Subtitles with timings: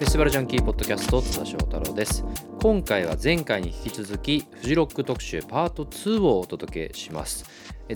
[0.00, 2.24] フェスティバルジャンキーポッドキャスト津田翔太郎です。
[2.62, 7.44] 今回は前回に引き続きフジロック特集パート2をお届けします。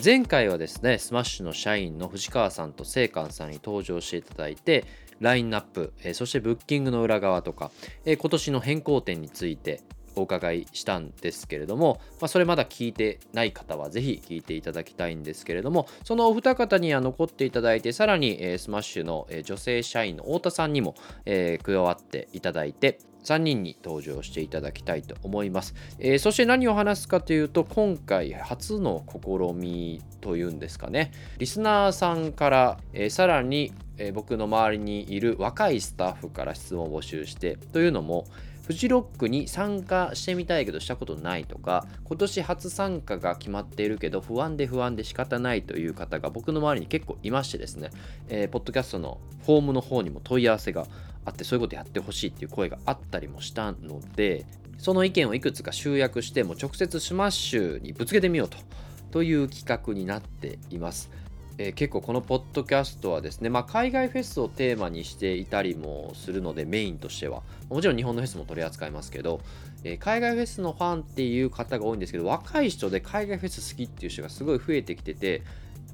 [0.04, 4.84] 前回はですねスマッシュの社員の藤川さんと聖寛さんに登場していただいて
[5.18, 7.70] ラインナップそしてブッキングの裏側とか
[8.04, 9.80] 今年の変更点について
[10.16, 20.94] お伺いしたんですけれども、まあ、それまだ聞いてない方はぜひ聞いていただきたいんですけれどもそのお二方には残っていただいてさらに、えー、スマッシュの、女性社員の太田さんにも、
[21.24, 31.10] 加わっていただいて3人に登場していただきたいと思います、えー、そして何を話すかというと今回初の試みというんですかね。
[31.38, 38.26] リスナーさんから、えー、さらに、えー、僕の周りにいる若いスタッフから質問を募集してというのも
[38.66, 47.90] フジロックに参加してみたいけどしたことないとか今年初参加が決まっているけど不安で不安で仕方ないという方が僕の周りに結構いましてですね、
[48.28, 50.86] えー、ポッドキャストのフォームの方にも問い合わせが
[51.26, 54.46] あってそういうことやってほしいっていう声があったりもしたので
[54.78, 58.58] その意見をいくつか集約しても直接スマッシュにぶつけてみようと
[59.10, 61.08] という企画になっています。
[61.56, 67.42] えー、結構このポッドキャストはですね、まあ、海外フェスをテーマにしていたりもするのでメインとしては。
[67.68, 69.40] もちろん日本のフェスも取り扱いますけど、
[69.84, 75.42] えー、海外フェスのファンっていう方が多いんですけど若い人で海外フェス好きっていう人がすごい増えてきてて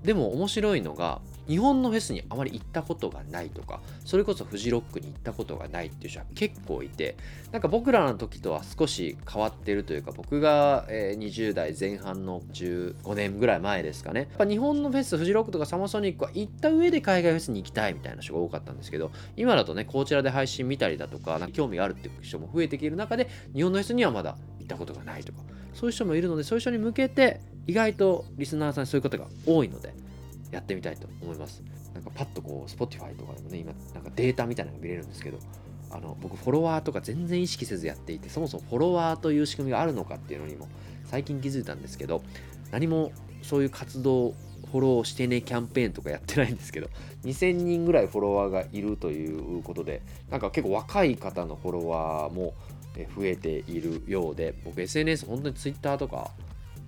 [0.03, 1.21] でも面白いのが
[1.51, 7.17] 日本のフェスにあまり行ったことがないとかそれこそフジロックに行ったことがないっていう人は結構いて
[7.51, 14.21] なんか僕らの時とは少し変わってるというか僕が、20代前半の15年ぐらい前ですかね。
[14.21, 25.41] やっぱ日本のフェスフジロックとかサマソニックは行った上で海外フェスに行きたいみたいな人が多かったんですけど今だとねこちらで配信見たりだとかなんか興味があるっていう人も増えてきている中で日本のフェスにはまだ行ったことがないとか
[25.81, 29.95] そういう人もいるのでそういう人に向けて意外とリスナーさんそういう方が多いので
[30.51, 31.63] やってみたいと思います。
[31.95, 35.39] なんかパッとこう Spotify とかでもね今なんかデータみたいなのが見れるんですけど
[35.91, 40.69] あの僕フォロワーとか全然意識せずやっていてそもそもフォロワーという仕組みがあるのかっていうのにも
[41.05, 42.23] 最近気づいたんですけど
[42.71, 44.35] 何もそういう活動
[44.71, 46.91] フォローしてねキャンペーンとかやってないんですけど
[47.25, 52.53] 2000人ぐらいフォロワーがいるということでなんか結構若い方のフォロワーも
[53.17, 56.31] 増えているようで僕 SNS 本当に Twitter とか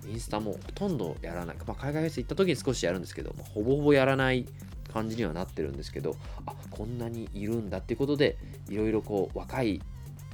[0.07, 1.57] インスタもほとんどやらない。
[1.65, 4.45] まあ、海外フェス行った時に少しやるんですけど、まあ、ほぼほぼやらない
[4.93, 6.15] 感じにはなってるんですけど、
[6.45, 8.37] あ、こんなにいるんだっていうことで、
[8.69, 9.81] いろいろこう、若い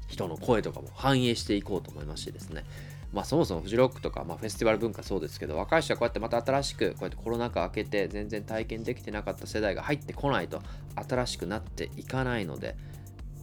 [0.08, 2.66] 人の声とかも反映していこうと思いましてですね。
[3.12, 10.62] まあそもそもフジロックとか、まあ、フェスティバル文化そうですけど、若い人はこうやってまた新しく、こうやってコロナ禍明けて全然体験できてなかった世代が入ってこないと
[11.08, 12.76] 新しくなっていかないので、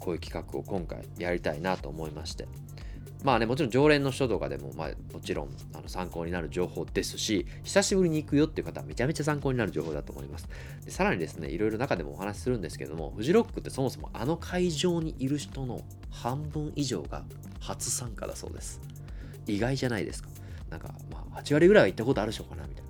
[0.07, 2.47] こういう企画を今回やりたいなと思いまして、
[3.25, 10.49] まあね、もちろん常連の人とかでも、まあ、もちろんあの参考になる情報ですし、久しぶりに行くよっていう方はめちゃめちゃ参考になる情報だと思います。
[10.85, 17.25] でさらにですね、いろいろ中でもお話しするんですけども、フジロックってそもそもあの会場にいる人の半分以上が
[17.59, 18.81] 初参加だそうです。
[19.49, 20.29] 意外じゃないですか。
[20.71, 22.85] なんか、まあ、8割ぐらいは行ったことある人かなみたい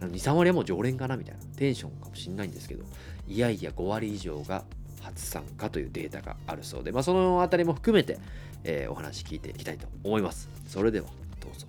[0.00, 0.06] な。
[0.06, 2.84] 2、3割はもう常連かなみたいなテンションかもしんないんですけど、
[3.26, 4.62] いやいや5割以上が
[5.04, 8.18] 初参加というデータがあるそうで、まあ、そのあたりも含めて、
[8.64, 10.48] えー、お話聞いていきたいと思います。
[10.66, 11.06] それでは
[11.40, 11.66] どうぞ。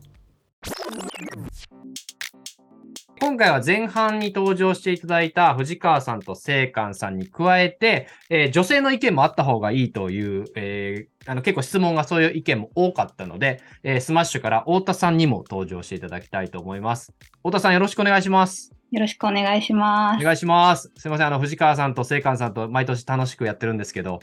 [3.19, 17.13] 今回は前半に登場していただいた藤川さんと聖寛さんに加えて、えー、女性の意見もあった方がいいという、えー、あの結構質問がそういう意見も多かったので、えー、スマッシュから太田さんにも登場していただきたいと思います。
[17.39, 18.74] 太田さんよろしくお願いします。
[18.95, 20.21] よろしくお願いします。
[20.21, 20.89] お願いします。
[20.95, 24.21] すみません、あの藤川さんと聖寛さんと毎年楽しくやってるんですけど、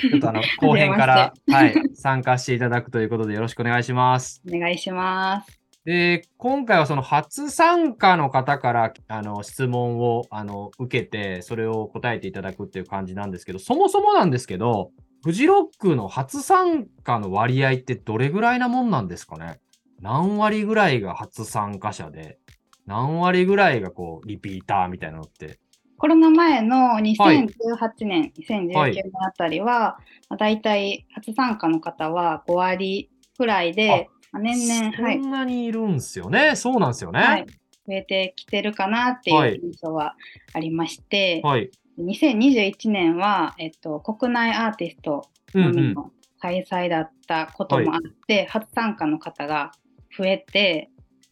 [0.00, 4.40] ちょっとあの 後編からはい、参加していただくということでよろしくお願いします。
[4.48, 5.60] お願いします。
[5.84, 14.92] で、今回はその初参加の方からあの質問をあの受けて、それを答えていただくっていう感じなんですけど、そもそもなんですけど、
[15.24, 19.58] フジロックの初参加の割合ってどれぐらいなもんなんですかね？
[20.00, 22.38] 何割ぐらいが初参加者で、
[22.86, 25.58] 何割ぐらいがこうリピーターみたいなのって？
[25.98, 28.32] コロナ前の2018年、
[28.74, 29.98] はい、2019年あたりは、
[30.28, 33.08] はい、だいたい初参加の方は5割
[33.38, 35.22] くらいで、年々、はい。
[35.22, 36.56] そんなにいるんですよね？
[36.56, 37.20] そうなんですよね。
[37.20, 40.16] はい、増えてきてるかなっていう印象は
[40.52, 41.70] ありまして、はい、
[42.00, 46.10] 2021年は、えっと、国内アーティストのみの
[46.40, 49.70] 開催だったこともあって、うんうん、初参加の方が
[50.18, 50.90] 増えて、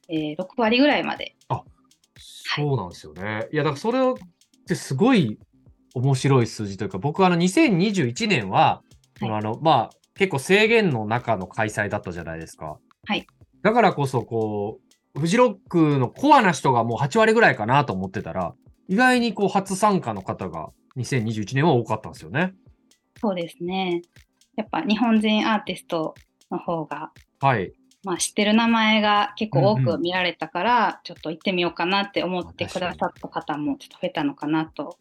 [0.08, 1.34] えー、6割ぐらいまで。
[2.20, 3.22] あそうなんですよね。
[3.22, 4.02] はい、いや、だからそれっ
[4.66, 5.38] てすごい
[5.94, 8.82] 面白い数字というか、僕はあの2021年は、
[9.20, 12.78] はい、あのまあ、結構制限の中の開催だったじゃないですか。
[13.06, 13.26] はい。
[13.62, 14.80] だからこそ、こ
[15.14, 18.54] う、フジロックのコアな人がもう8割ぐらいかなと思ってたら、
[18.88, 22.54] 意外にこう初参加の方が2021年は多かったんですよね。
[23.20, 24.02] そうですね。
[24.56, 26.14] やっぱ日本人アーティスト
[26.50, 27.72] の方が、はい。
[28.02, 34.98] まあ、知ってる名前が結構多く見られたから、うんうん、ちょっと行ってみようかなって思ってくださった方もちょっと増えたのかなと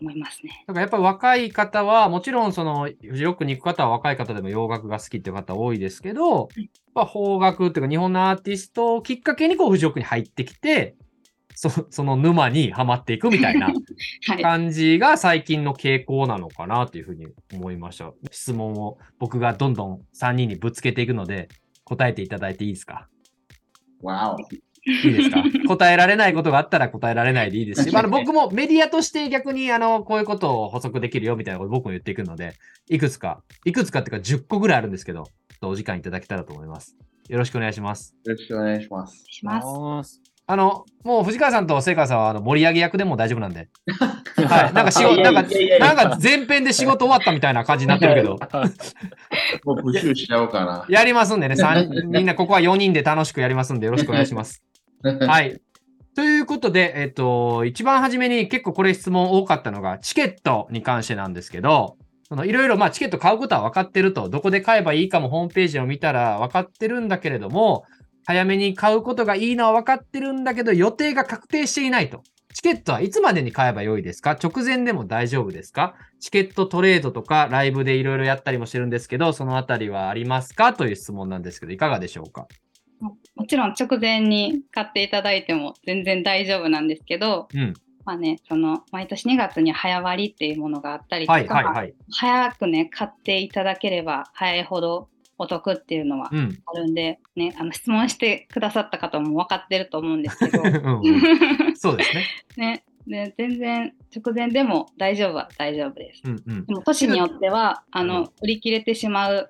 [0.00, 0.64] 思いますね。
[0.66, 6.48] だからやっぱり若い方は、もちろんそのフジロックに行く方は若い方でも洋楽が好きっていう方多いですけど、
[6.94, 10.96] まあ、邦楽っていうか日本のアーティストをきっかけにこうフジロックに入ってきて、
[11.54, 13.72] そその沼にはまっていくみたいな
[14.42, 18.12] 感じが最近の傾向なのかなというふうに思いました。
[18.32, 21.48] 質問を僕がどんどん3人にぶつけていくので、
[21.84, 23.08] 答えていただいていいですか？
[24.02, 24.40] わお。
[24.40, 24.44] い
[25.08, 25.42] いですか？
[25.68, 32.54] 答えられないことがあったら答えられないでいいですし、まあ、僕もメディアとして逆にあのこういうことを補足できるよみたいなこと僕も言っていくので、
[32.88, 35.24] いくつか、いくつかっていうか10個ぐらいあるんですけど、
[35.62, 36.96] お時間いただけたらと思います。
[37.28, 38.14] よろしくお願いします。
[38.24, 39.24] よろしくお願いします。
[39.28, 40.33] します。
[40.46, 43.68] あの、もう藤川さんと聖川さんはあの盛り上げ役でも大丈夫なんで。
[44.46, 44.74] はい。
[44.74, 45.42] なんか仕事、なんか、
[45.80, 48.38] なんか前編で仕事終わったみたいな感じになってるけど。
[49.64, 50.84] もうプシュしちゃおうかな。
[50.90, 51.56] やりますんでね、
[52.06, 54.62] みんなここは4人で楽しくやりますんでよろしくお願いします。
[55.02, 55.60] はい。
[56.14, 61.96] ということで、えっと、一番初めに結構これ質問多かったのが、チケットに関してなんですけど、
[62.28, 67.84] そのいろいろまあチケット買うことは分かってると、どこで買えばいいかもホームページを見たら分かってるんだけれども、
[68.26, 72.22] 早めに買うことがいいのは分かってるんだけど、予定が確定していないと。
[72.52, 74.32] チケットはいつまでに買えばよいですか？
[74.32, 75.94] 直前でも大丈夫ですか？
[76.20, 80.72] チケットトレードとかライブでいろいろやったりもしてるんですけど、そのあたりはありますか？
[80.72, 82.46] という質問なんですけど、いかがでしょうか？
[83.00, 87.74] もちろん直前に買っていただいても全然大丈夫なんですけど、うん、
[88.04, 102.24] まあね、その毎年2月に早割っていうものがあったりとか、はいはいはい、早くね買っていただければ早いほどお得っていうのはあるんで、うん、ね、あの質問してくださった方も分かってると思うんですけど、 うんうん、 そうですね。
[102.56, 102.84] ね。
[103.06, 106.22] で全然直前でも大丈夫は大丈夫です。
[106.24, 109.48] うんうん、でも年によってはあの、売り切れてしまう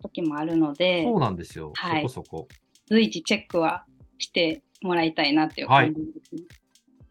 [0.00, 2.48] 時もあるので、そうなんですよ、はい、そこそこ。
[2.86, 3.84] 随時チェックは
[4.18, 6.42] してもらいたいなっていう感じですね。
[6.48, 6.64] はい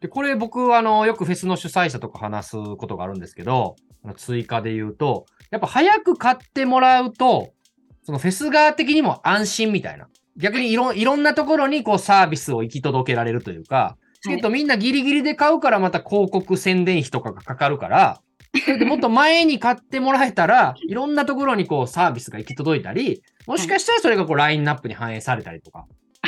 [0.04, 3.76] で、これ僕、あの、よくフェスの主催者とか話すことがあるんですけど、
[4.18, 7.54] 追加で言うと、やっぱ早く買ってもらうと、
[8.04, 10.08] そのフェス側的にも安心みたいな。
[10.36, 11.04] 逆にいろい。
[11.04, 18.20] ろんなところにこうサービスを行き届けられるというか、チケットみんなギリギリで買うからまた広告宣伝費とかがかかるから、
[18.78, 25.86] でもっと前に買ってもらえたら、いろんなところにこうサービスが行き届いたり、もしかしたらそれがこうラインナップに反映されたりとか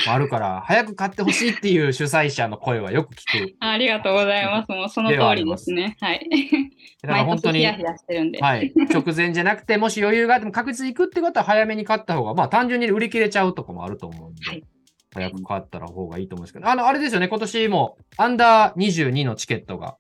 [0.09, 3.57] あるから、早く買ってほしいっていう主催者の声はよく聞く。
[3.61, 4.71] ありがとうございます。
[4.71, 5.97] もうその通りですね。
[6.01, 6.29] はい。
[7.03, 14.51] だから本当に、はい、直前じゃなくて、もし余裕があっても確実に行くってことは早めに買った方が、まあ単純に売り切れちゃうとかもあると思うんで。
[14.51, 14.63] はい
[15.17, 19.97] 早く買ったら方がいいと思うんですけど、あの、あれですよね、今年もアンダー22のチケットが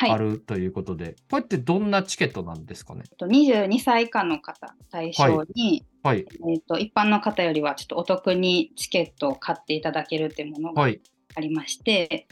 [0.00, 12.26] あるということで、はい、これってどんなチケットなんですかね？22歳以下の方対象に、はい、えーと、一般の方よりはちょっとお得にチケットを買っていただけるというものがありまして、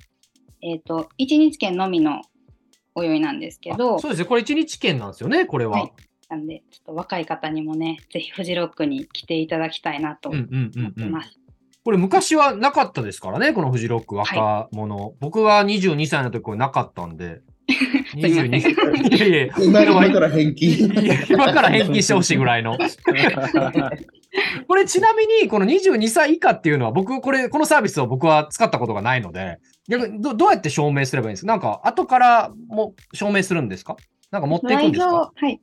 [0.60, 2.22] はい、えーと、1日券のみの
[2.94, 4.28] ご用意なんですけどそうですね。
[4.28, 5.90] これ1日券なんですよねこれは。
[6.28, 11.38] なんでちょっと若い方にもねぜひフジロックに来ていただきたいなと思ってます。
[11.84, 14.96] これ昔はなかったですからね、このフジロック若者。
[14.96, 17.40] はい、僕は22歳の時はなかったんで、
[18.14, 19.16] 22。
[19.16, 20.90] いやいや、今から返金。
[21.28, 22.76] 今から返金してほしいぐらいの。
[24.66, 31.52] これちなみに、この22歳以下っていうのは、僕、これ、このサービスを僕は使ったことがないので、逆にどどうやって証明すればいいんですか？
[31.52, 33.96] なんか、後からも証明するんですか？
[34.30, 35.32] なんか持っていくんですか？
[35.34, 35.60] はい。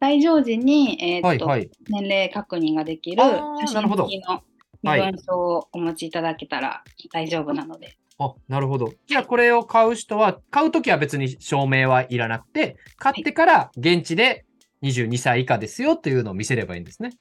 [0.00, 4.42] 来場時に、えー、っと、はいはい、年齢確認ができる写真付きの
[4.82, 7.96] 身分証をお持ちいただけたら大丈夫なので。
[8.20, 8.92] あ、なるほど。
[9.06, 14.44] じゃあこれを買う人は、買うときは別に証明はいらなくて、買ってから現地で
[14.82, 17.12] 22歳以下ですよというのを見せればいいんですね。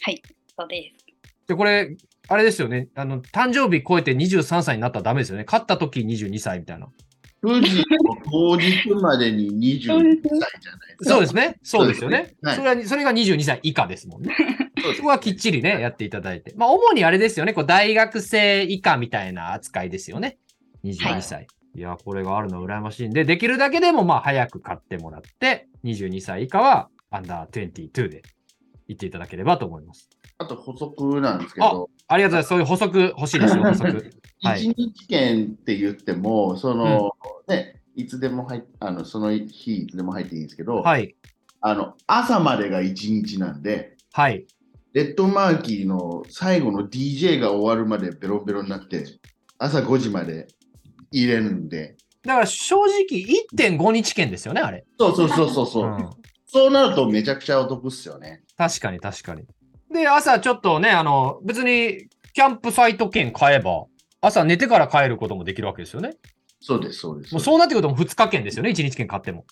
[0.00, 0.20] はい、
[0.58, 1.06] そうです。
[1.46, 1.96] で、これ、
[2.28, 2.88] あれですよね。
[2.96, 5.44] あの、誕生日超えて23歳になったらダメですよね。
[5.44, 6.88] 買ったとき22歳みたいな。
[7.40, 7.84] 富士
[8.32, 11.10] 当日までに22歳じゃないですか。
[11.10, 11.58] そうですね。
[11.62, 12.34] そうですよね。
[12.42, 14.34] それは、それが22歳以下ですもんね。
[14.96, 16.52] そこはきっちりね、やっていただいて。
[16.56, 17.52] まあ、主にあれですよね。
[17.52, 20.38] こう大学生以下みたいな扱いですよね。
[20.84, 21.36] 22歳。
[21.38, 28.22] はい、いや、これがあるのは羨ましいんで、できるだけでもまあ早く買ってもらって、22歳以下はアンダー22で
[28.88, 30.08] 行っていただければと思います。
[30.38, 31.90] あと補足なんですけど。
[32.06, 32.48] ありがとうございます。
[32.48, 34.10] そういう補足欲しいですよ、 補足。
[34.42, 37.14] はい、1日券って言っても、その、
[37.48, 41.16] うん、ね、いつでも入あの、その日いつでも入っていいんですけど、はい。
[41.60, 44.46] あの、朝までが1日なんで、はい。
[44.92, 49.04] レッドマーキーの最後の DJ が終わるまでベロベロになって、
[49.58, 50.48] 朝5時まで
[51.10, 51.96] 入れるんで。
[52.22, 53.24] だから正直
[53.54, 54.84] 1.5日券ですよね、あれ。
[54.98, 55.84] そうそうそうそうそう。
[55.86, 56.10] うん
[56.50, 58.42] そうなるとめちゃくちゃお得っすよね。
[58.56, 59.44] 確かに確かに。
[59.92, 63.84] で、朝ちょっとね、あの、別にキャンプサイト券買えば、
[64.20, 66.16] 朝寝てから帰ることもできるわけですよね。
[66.60, 67.34] そうです、そうです。
[67.34, 69.44] もうそうなってくると2日券ですよね、1日券買っても。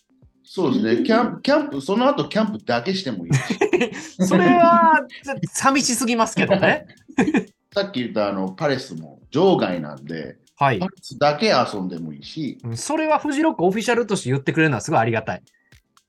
[0.43, 1.05] そうですね。
[1.05, 3.33] キャンプ、キャンプ、その後キャンプだけしてもいい。
[4.25, 5.07] それは、
[5.53, 6.87] 寂しすぎますけどね。
[7.75, 12.59] さっき言ったあのパレスも場外なんで、はい、パレスだけ遊んでもいいし。
[12.75, 15.43] それはフジロックオフィシャルとして言ってくれるのはすごいありがたい。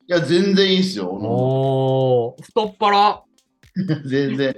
[0.10, 1.10] いや、全然いいっすよ。
[1.10, 3.24] おー、太っ腹。
[4.08, 4.56] 全然。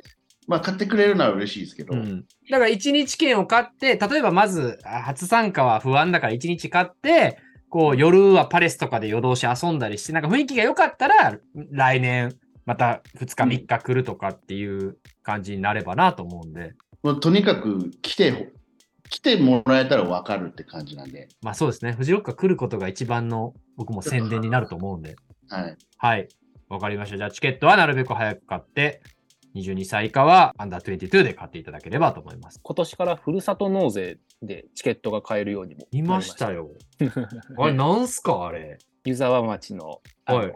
[0.48, 1.96] まあ、買ってくれるのは嬉しいですけど。
[1.96, 11.38] うん、だから、1日券を買って、例えばまず、初参加は不安だから1日買って、こう、夜はパレスとかで夜通し遊んだりして、なんか雰囲気が良かったら、
[11.72, 16.74] 来年、また2日3日来るとかっていう感じになればなと思うんで。
[17.04, 18.52] もうとにかく来て、
[19.10, 21.28] 来てもらえたら分かるって感じなんで。
[21.42, 21.94] まあそうですね。
[21.94, 25.16] フジロックが来ることが一番の僕も宣伝になると思うんで。
[25.50, 25.78] はい。
[25.98, 26.28] はい。
[26.70, 27.18] わかりました。
[27.18, 29.02] じゃあチケットはなるべく早く買って、
[29.56, 32.60] 22歳以下はアンダー22で買っていただければと思います。
[32.62, 36.70] 今年からふるさと納税でチケットが買えるようにもいましたよ。
[37.58, 38.78] あれ、 なんすかあれ？
[39.06, 40.54] 湯沢町のあの、はい、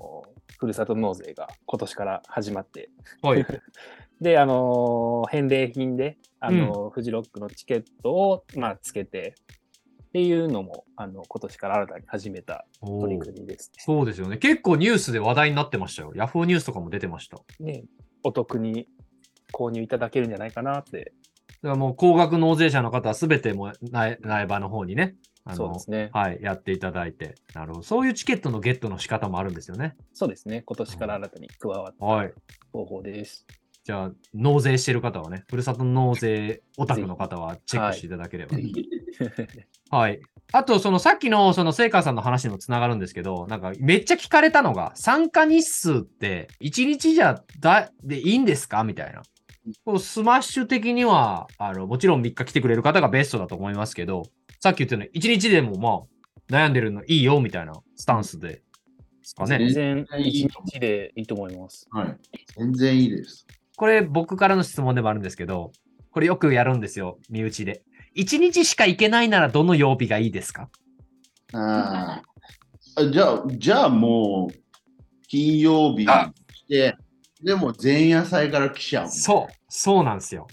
[0.59, 2.89] ふるさと納税が今年から始まって。
[3.21, 3.45] はい。
[4.21, 13.75] で、あのー、返礼品で、あのー、うん、フジロックのチケットを、まあ、つけて、っていうのも、あの、今年から新たに始めた取り組みですね。
[13.79, 14.37] そうですよね。
[14.37, 16.11] 結構ニュースで話題になってましたよ。
[16.15, 17.37] ヤフーニュースとかも出てました。
[17.61, 17.85] ね、
[18.23, 18.89] お得に
[19.53, 21.13] 購入いただけるんじゃないかなって。
[21.61, 25.15] だからもう高額納税者の方はすべても苗場の方にね、
[25.53, 26.09] そうですね。
[26.11, 27.35] はい、やっていただいて。
[27.55, 27.83] なるほど。
[27.83, 29.95] そういうチケットのゲットの仕方もあるんですよね。
[30.13, 30.61] そうですね。
[30.65, 32.05] 今年から新たに加わった
[32.71, 33.45] 方法です。
[33.47, 38.55] はいじゃあ、納税してる方はね、ふるさと納税オタクの方はチェックしていただければ。
[38.55, 38.73] はい。
[39.91, 40.21] はい、
[40.53, 49.21] あと、そのさっきのその聖火さんの話にもつながるんですけど、なんかめっちゃ聞かれたのが、参加日数って1日じゃだでいいんですかみたいな。
[49.85, 54.23] こうスマッシュ的にはあの、もちろん3日来てくれる方がベストだと思いますけど、
[54.61, 55.77] さっき言ったように1日でも
[56.49, 58.47] まあ悩んでるのいいよみたいなスタンスで。
[59.23, 59.57] ですかね。
[59.57, 61.87] 全然1日でいいと思います。
[61.91, 62.17] はい。
[62.57, 63.47] 全然いいです。
[63.75, 65.71] これ僕からの質問でもあるんですけど、
[66.11, 67.83] これよくやるんですよ、身内で。
[68.15, 70.69] 1日しか行けないならどの曜日がいいですか？
[71.53, 72.21] あ
[72.95, 73.05] あ。
[73.11, 74.55] じゃあ、じゃあもう、
[75.27, 76.95] 金曜日に来て、
[77.43, 79.09] でも前夜祭から来ちゃう。
[79.09, 80.47] そう、そうなんですよ。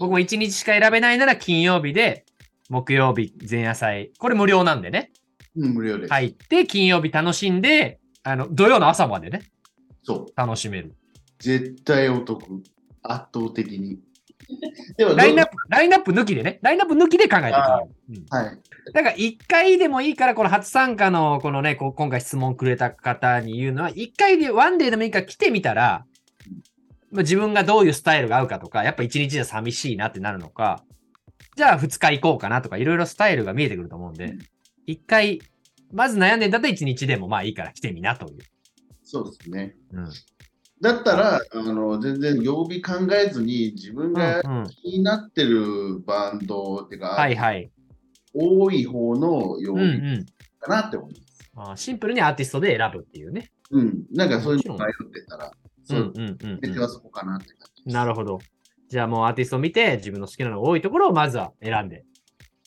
[0.00, 2.24] 僕も1日しか選べないなら金曜日で、
[2.70, 4.12] 木曜日前夜祭。
[4.18, 5.12] これ無料なんでね。
[5.56, 6.08] うん、無料です。
[6.08, 9.42] 入って、金曜日楽しんで、あの、土曜の朝までね。
[10.02, 10.26] そう。
[10.34, 10.96] 楽しめる。
[11.38, 12.62] 絶対お得。
[13.02, 14.00] 圧倒的に。
[14.96, 16.58] でもラインナップ、ラインナップ抜きでね。
[16.62, 18.24] ラインナップ抜きで考えてくる。
[18.30, 18.60] はい。
[18.92, 26.04] だから1回でもいいから、この初参加のこのね、こ今回質問くれた方に言うのは、1回でワンデーでもいいから来てみたら、
[27.10, 30.84] まあ、自分がどういうスタイルが合うかとか、やっぱ1日じゃ寂しいなってなるのか、
[31.56, 34.36] じゃあ2日行こうかなとか、いろいろスタイルが見えてくると思うんで、
[34.88, 35.40] 1回、
[35.92, 38.38] まず悩んでんだったら1日でもまあいいから来てみなという。
[39.04, 39.76] そうですね。
[39.92, 40.08] うん。
[40.80, 44.42] だったら、あの全然曜日考えずに自分が
[44.82, 47.70] 気になってるバンドっていうか、はいはい、
[48.34, 50.26] 多い方の曜日
[50.58, 51.76] かなって思います、うんうん、あ。
[51.76, 53.50] シンプルにアーティストで選ぶっていうね。
[53.70, 55.52] うん、なんかそういうの迷ってたら、
[55.84, 56.12] そう、
[56.88, 58.38] そこかなって感じなるほど。
[58.88, 62.04] じゃあもうアーティストを見て、自分の好きなのが多いところをまずは選んで。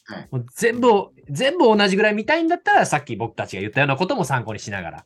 [0.06, 0.90] はい、もう全部、
[1.30, 5.06] 全部同じぐらい見たいんだったら、さっき僕たちが言ったようなことも参考にしながら。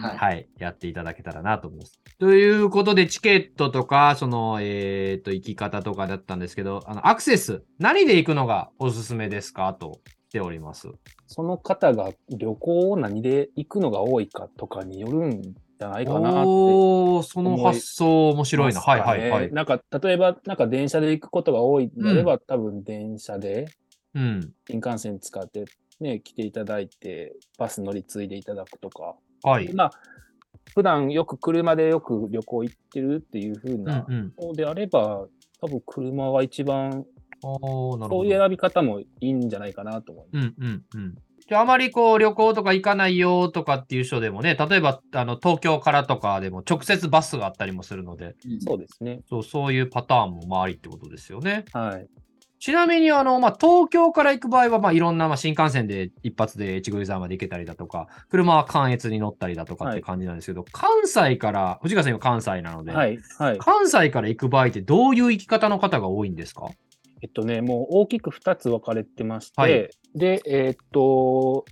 [0.00, 2.00] はい、はい、やっていただけたらなと思います。
[2.18, 10.88] ということで、チケットとか、その、えっ、ー、と、行き方とかだったんですけど、あの、アクセス、何で行くのがおすすめですかとしております。
[11.26, 16.40] その方が旅行を何で行くのが多いかとかによるんじゃないかなって。
[16.46, 18.80] おその発想面白いな。
[18.80, 19.52] はいはいはい。
[19.52, 23.66] なんか、例えば、なんか電車で行くことが多いのであれば、うん、多分電車で、
[24.14, 25.64] うん、新幹線使って
[26.00, 29.16] ね、来ていただいて、バス乗り継いでいただくとか。
[29.42, 29.72] はい。
[29.72, 29.92] まあ、
[30.74, 34.06] 普段よく車でよく旅行行ってるっていう風な
[34.38, 35.28] のであれば、うんうん、
[35.60, 37.04] 多分車が一番、
[37.42, 40.54] そういう選び方もいいんじゃないかなと思います。
[40.58, 41.14] うんうんうん
[41.50, 49.22] じゃあまりこう旅行とか行かないよとかっていう人でもね、例えばあの東京からとかでも直接バスがあったりもするので、そうですね。
[49.28, 51.64] そうそういうパターンも周りってことですよね。
[51.72, 52.06] はい。
[52.60, 66.68] ちなみに、あの、まあ、東京から行く場合は、まあ、いろんな、まあ、新幹線で一発で越後湯沢まで行けたりだとか、車は関越に乗ったりだとかって感じなんですけど、はい、関西から、藤川さん今関西なので、はいはい、関西から行く場合ってどういう行き方の方が多いんですか？
[67.22, 71.64] えっとね、もう大きく2つ分かれてまして、はい、で、えー、っと、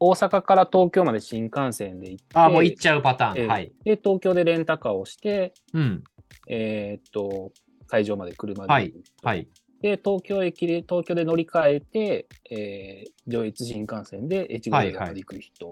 [0.00, 3.38] 大阪から東京まで新幹線で行って、あもう行っちゃうパターン。
[3.38, 3.72] えー、はい。
[3.84, 6.02] で、東京でレンタカーをして、うん。
[6.48, 7.52] えっと、
[7.86, 8.94] 会場まで車ではい。
[9.22, 9.48] はい。
[9.84, 15.70] で、東京駅で、東京で乗り換えて、えー、上越新幹線で越後寺まで行く人。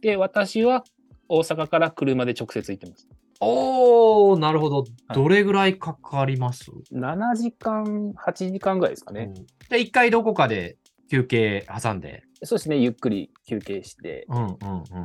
[0.00, 0.82] で、私は
[1.28, 3.06] 大阪から車で直接行ってます。
[3.38, 4.84] おー、なるほど。
[5.14, 9.32] どれぐらいかかります、はい、?7 時間、8時間ぐらいですかね。
[9.70, 10.76] で、一回どこかで
[11.08, 12.24] 休憩挟んで？
[12.42, 14.26] そうですね、ゆっくり休憩して、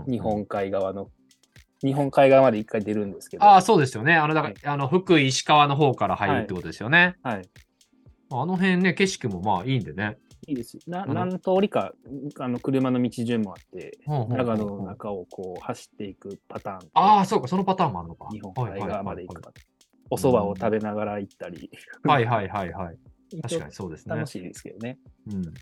[0.08, 1.12] 日本海側の、
[1.84, 3.44] 日本海側まで一回出るんですけど。
[3.44, 4.16] ああ、そうですよね。
[4.16, 7.18] あの、だから、はい、あの、福井、石川の方から入るってことですよね。
[7.22, 7.36] はい。
[7.36, 7.50] はい、
[8.32, 10.18] あの辺ね、景色もまあいいんでね。
[10.48, 11.94] いいですな何通りか
[12.40, 16.90] あの車の道順もあって、長野の中をこう走っていくパターン。
[16.94, 18.30] ああ、そうか、そのパターンもあるのか。
[18.32, 19.52] 日本海側まで行くか。
[20.12, 21.70] お蕎麦を食べながら行ったり。
[22.04, 22.98] はいはいはいはい。
[23.42, 24.16] 確かにそうですね。
[24.16, 24.98] 楽しいですけどね。
[25.32, 25.54] うん。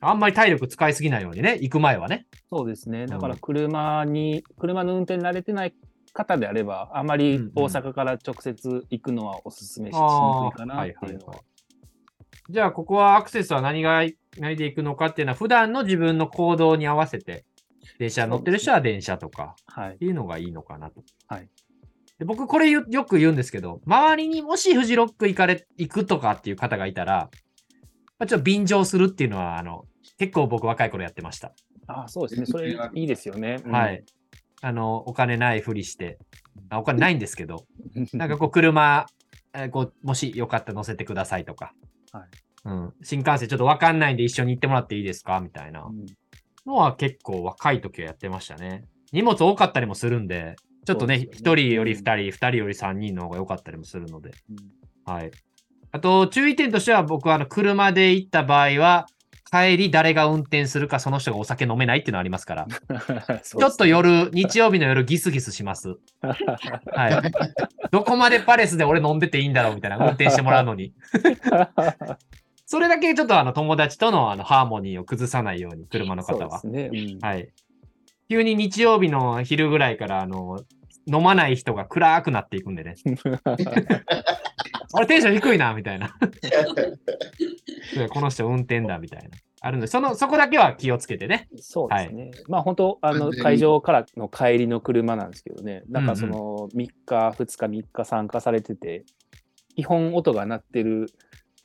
[0.00, 2.26] あんまり体力使いすぎないようにね、行く前はね。
[2.50, 3.06] そうですね。
[3.06, 5.74] だから車に、うん、車の運転慣れてない
[6.12, 10.00] 方であれば、あまり大阪から直接行くのはおすすめし,、に
[10.50, 11.40] くいかなっていうのは。
[12.48, 14.04] じゃあ、ここはアクセスは何が、
[14.38, 17.44] 何で行くのかっていうのは、普段の自分の行動に合わせて、
[17.98, 21.02] 電車乗ってる人は電車とか、っていうのがいいのかなと。
[21.28, 21.48] はい。
[22.18, 27.30] で僕、これよく言うんですけど、周りにもしフジロック行かれ、行くとかっていう方がいたら、
[28.18, 29.84] まあ、ちょっと便乗するっていうのは、あの、
[30.18, 31.52] 結構僕若い頃やってました。
[31.88, 32.46] ああ、そうですね。
[32.46, 33.60] それいいですよね。
[33.64, 34.04] うん、はい。
[34.62, 36.18] あの、お金ないふりして、
[36.70, 37.66] あお金ないんですけど、
[38.14, 39.06] なんかこう、車、
[39.54, 41.74] えこうもしよかったら乗せてくださいとか、
[42.12, 42.24] はい。
[42.64, 42.94] うん。
[43.02, 45.40] 新幹線ちょっとわかんないんで一緒に行ってもらっていいですか？
[45.40, 45.88] みたいな
[46.66, 48.84] のは結構若い時はやってましたね。
[49.12, 54.30] 荷物多かったりもするんで、ちょっとね、一、ね、人より二人、二、人より三人の方が良かったりもするので。
[54.50, 55.30] うん、はい。
[55.92, 59.06] あと、注意点としては僕はあの車で行った場合は、
[59.64, 62.66] 帰り誰が運転するかその人がお酒飲めないっていうのありますから。
[63.42, 65.96] ちょっと夜、日曜日の夜ギスギスします。
[66.22, 67.90] はい。
[67.90, 70.92] どこまでパレスで俺飲んでていいんだろうみたいな運転してもらうのに。
[72.66, 76.60] それだけちょっとあの友達とのあのハーモニーを崩さないように、車の方は。
[76.64, 77.48] ねうん、はい。
[78.28, 80.64] 急に日曜日の昼ぐらいからあの
[81.06, 82.96] 飲まない人が暗くなっていくんでね。
[84.92, 86.16] 俺テンション低いな、みたいな。
[88.10, 89.28] この人運転だ、みたいな。
[89.60, 91.48] あるので、その、そこだけは気をつけてね。
[91.56, 92.24] そうですね。
[92.24, 99.04] はい、まあ本当、あの、会場からの帰りの車なんですけどね、なんかその、3日、2日、3日参加されてて、
[99.74, 101.06] 基本音が鳴ってる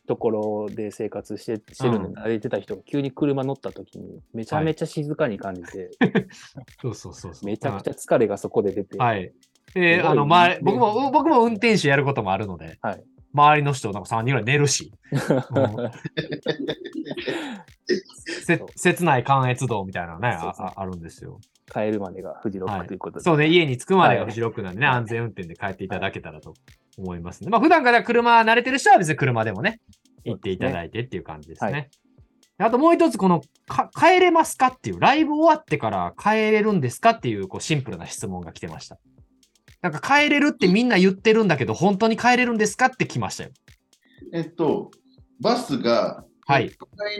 [0.07, 6.27] ところで生活してしてるのに慣れてた人が急に車乗った時にめちゃめちゃ静かに感じて、はい、
[6.81, 9.31] そうそうそうめちゃくちゃ疲れがそこで出て、はい。
[9.73, 14.93] えー、あの、ま僕も、僕も運転手やることもあるので、はい、周りの人、なんか3人ぐらい寝るし。
[18.35, 21.39] せ切ない関越道みたいなねあ、あるんですよ。
[21.71, 26.53] 帰るまでがフジロックということで、はい、そうね、家に着くまでがフジロックなんでね、はい、安全運転で帰っていただけたらと
[26.97, 27.49] 思いますね。
[27.49, 29.79] まあ、普段から車慣れてる人は別に車でもね、
[30.25, 31.71] 行っていただいてっていう感じですね。
[31.71, 31.89] はい
[32.63, 33.41] あともう一つ、この
[33.99, 38.99] 帰れますかっていう、ライブ終わってから帰れるんですかっていうこうシンプルな質問が来てました。
[39.81, 43.49] なんか帰れるってみんな言ってるんだけど、本当に帰れるんですかって来ましたよ。
[44.31, 44.91] えっと、
[45.39, 46.71] バスが、はい。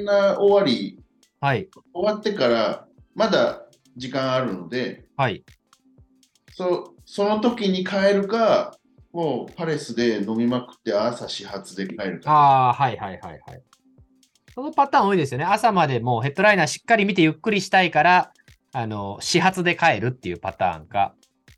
[0.06, 1.00] な終わり、
[1.39, 1.69] はい。
[1.93, 3.63] 終わってから、まだ
[3.97, 5.43] 時間あるので、はい。
[6.54, 8.78] そその時に帰るか、
[9.12, 12.32] もうパレスで飲みまくって朝始発で帰るか。
[12.32, 13.62] ああ、はいはいはいはい。
[14.54, 15.45] そのパターン多いですよね。
[15.45, 18.32] 朝までもうヘッドライナーしっかり見てゆっくりしたいから、
[18.74, 21.13] あの、始発で帰るっていうパターンか。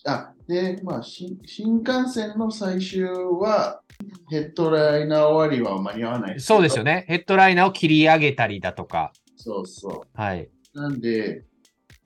[0.05, 3.81] あで、まあ新、新幹線の最終は、
[4.29, 7.05] ヘッドライナー終わりは間に合わないそうですよね。
[7.07, 9.13] ヘッドライナーを切り上げたりだとか。
[9.37, 10.19] そうそう。
[10.19, 10.49] はい。
[10.73, 11.45] なんで、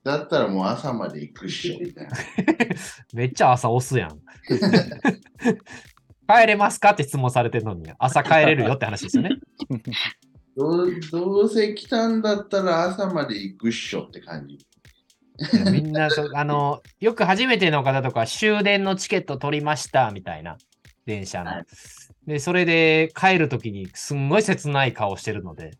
[0.04, 2.10] だったらもう朝まで行くっしょ、みたいな。
[3.12, 4.20] めっちゃ朝押すやん。
[6.28, 9.30] 帰れますかって質問されてるのに、朝帰れるよって話ですよね。
[10.56, 14.58] どうどうせ来たんだったら朝まで行くっしょって感じ。
[15.70, 20.58] みんなそ、あの、よく初めての方とか終電のチケット取りましたみたいな、
[21.06, 21.52] 電車の。
[22.26, 25.72] で、それで帰るときにすんごい切ない顔してるので、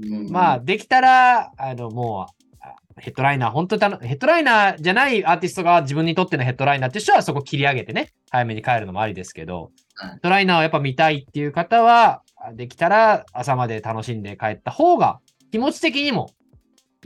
[0.00, 2.36] うん、まあ、できたら、あの、もう、
[2.98, 12.22] ヘッドライナー、本当たの、ヘッドライナーじゃないアーティストが自分にとってのヘッドライナーって人はそこ切り上げてね、早めに帰るのもありですけど、ヘッドライナーをやっぱ見たいっていう方は、
[12.54, 16.30] できたら朝まで楽しんで帰った方が気持ち的にも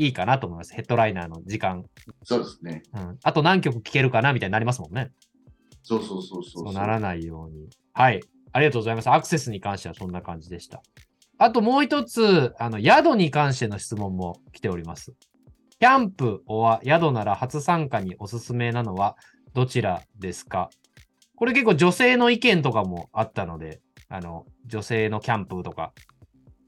[0.00, 0.72] いいかなと思います。
[0.72, 1.84] ヘッドライナーの時間。
[2.24, 2.82] そうですね。
[2.94, 3.18] うん。
[3.22, 5.10] あと何曲聴けるかなみたいになりますもんね。
[5.82, 7.68] そうそうそうそうそうならないように。
[7.92, 8.20] はい。
[8.52, 9.10] ありがとうございます。
[9.10, 10.82] アクセスに関してはそんな感じでした。
[11.36, 15.12] あともう一つ、あの、宿に関しての質問も来ております。
[15.78, 19.16] キャンプは宿なら初参加におすすめなのは
[19.52, 20.70] どちらですか？
[21.36, 25.92] これ結構女性の意見とかもあったので、あの、女性のキャンプとか、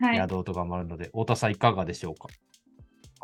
[0.01, 2.29] 宿とかもあるので、太田さんいかがでしょうか？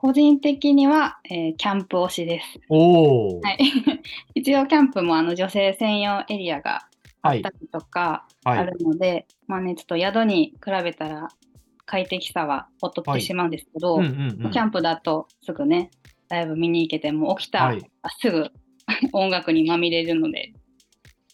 [0.00, 2.61] 個人的には、えー、キャンプ推しです。
[2.68, 3.58] おはい、
[4.37, 6.87] 一応キャンプもあの女性専用エリアが
[7.20, 11.28] あったりとかあるので、はい、まあねちょっと宿に比べたら
[11.84, 15.90] 快適さは劣ってしまうんですけど、キャンプだとすぐね
[16.28, 17.82] ライブ見に行けても起きた、はい、
[18.20, 18.52] すぐ
[19.12, 20.52] 音楽にまみれるので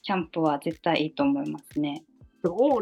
[0.00, 2.03] キャンプは絶対いいと思いますね。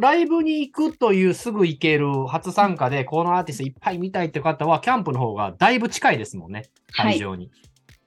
[0.01, 7.51] ライブに行くというすぐ行ける初参加で、このアーティストいっぱい見たいって方は、キャンプの方がだいぶ近いですもんね、会場に。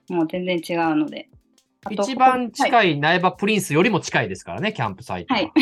[0.08, 1.28] はい、もう全然違うので。
[1.90, 5.40] 一番近い苗場プリンスよりも近いですからね、キャンプサイトは。
[5.40, 5.52] はい。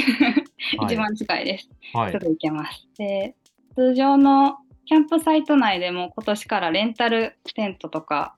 [0.86, 1.68] 一番近いです。
[1.92, 2.88] はい、すぐ行けます。
[2.98, 3.34] で、
[3.74, 8.36] 通常のキャンプサイト内でも今年からレンタルテントとか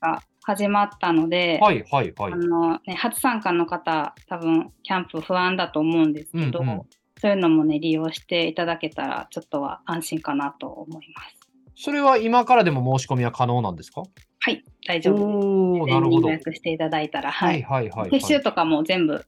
[0.00, 2.32] が始まったので、はいはいはい。
[2.32, 6.82] あのね、初参加の方、多分キャンプ不安だと思うんですけど、うんうん、
[7.20, 11.38] そういうのもね、利用していただけたら、ちょっとは安心かなと思います。
[11.76, 14.02] それは今からでも申し込みは可能なんですか？
[14.40, 15.94] はい、大丈夫です。
[15.94, 16.28] なるほど。
[16.28, 17.62] 予約していただいたら、はい。
[17.62, 19.24] はいはいはい、はい、撤収とかも全部、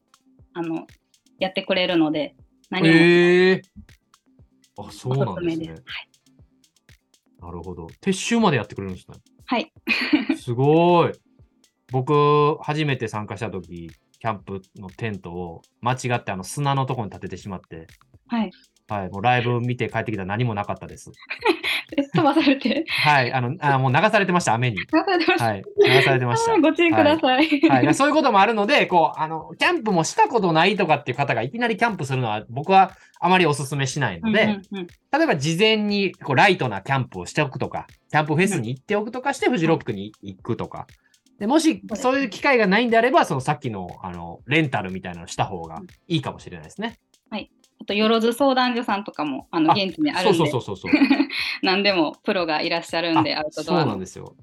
[0.55, 0.89] あの、
[1.39, 2.35] やってくれるので、
[2.69, 2.95] 何も。
[2.95, 3.63] えー、
[4.77, 5.69] あ、そうなんですね。
[5.69, 5.79] はい。
[7.41, 7.87] なるほど。
[8.01, 9.17] 撤収までやってくれるんですね。
[9.53, 9.71] はい。
[10.41, 11.13] すごい。
[11.91, 17.87] 僕、初めて参加した時、キャンプのテントを間違ってあの砂のところに立ててしまって、
[18.29, 18.51] はい。
[18.89, 21.13] はい、もうライブ見て帰ってきたら何もなかったです。
[22.15, 22.85] 飛ばされて。
[22.89, 24.79] はい、あの、あもう流されてました、雨に。
[24.79, 25.47] 流されてました。
[25.47, 26.57] はい、流されてました。
[26.61, 27.61] ご注意ください。
[27.69, 34.59] はい、はい、そういうこともあるので、こう、あの、キャンプもしたことないとかっていう方がいきなりキャンプするのは、僕はあまりお勧めしないので、
[35.13, 40.87] 例えば事前にこうライトなキャンプをしておくとか、キャンプフェスに行っておくとかして、フジロックに行くとか。
[41.39, 47.01] でもし、そういう機会がないんであれば、そのさっきの、あの、レンタルみたいなのした方がいいかもしれないですね。
[47.31, 47.51] はい。
[47.83, 50.39] あと、よろず相談所さんとかも、あの、現地にあるんで。
[50.39, 50.93] そうそうそうそう。
[51.63, 53.81] 何でもプロがいらっしゃるんで、アウトドア。
[53.81, 54.37] そうなんですよ。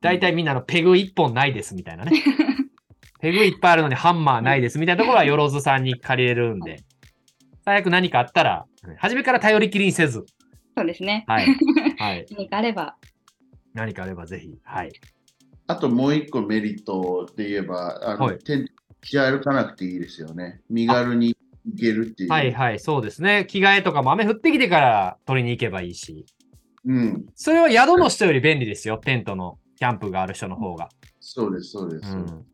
[0.00, 2.12] 大体みんなのペグ1本ないですみたいなね。
[3.20, 6.84] ペグいっぱいあるのにハンマーないですみたいなところはよろずさんに借りれるんで、
[7.64, 8.66] 最悪何かあったら、
[8.98, 10.24] 初めから頼りきりにせず。
[10.76, 11.24] そうですね。
[11.26, 11.46] はい。
[11.98, 12.96] はい、 何かあれば。
[13.74, 14.58] 何かあればぜひ。
[14.64, 14.92] はい。
[15.66, 20.60] あともう一個メリットで言えば、あの、はい、テント着歩かなくていいですよね。
[20.68, 21.35] 身軽に
[21.66, 22.30] 行けるっていう。
[22.30, 23.46] はいはい、そうですね。
[23.48, 26.24] 着替えとかも雨降ってきてから取りに行けばいいし。
[26.84, 27.26] うん。
[27.34, 28.98] それは宿の人より便利ですよ。
[28.98, 30.88] テントのキャンプがある人の方が。
[31.20, 32.12] そうです、そうです。
[32.12, 32.46] うん、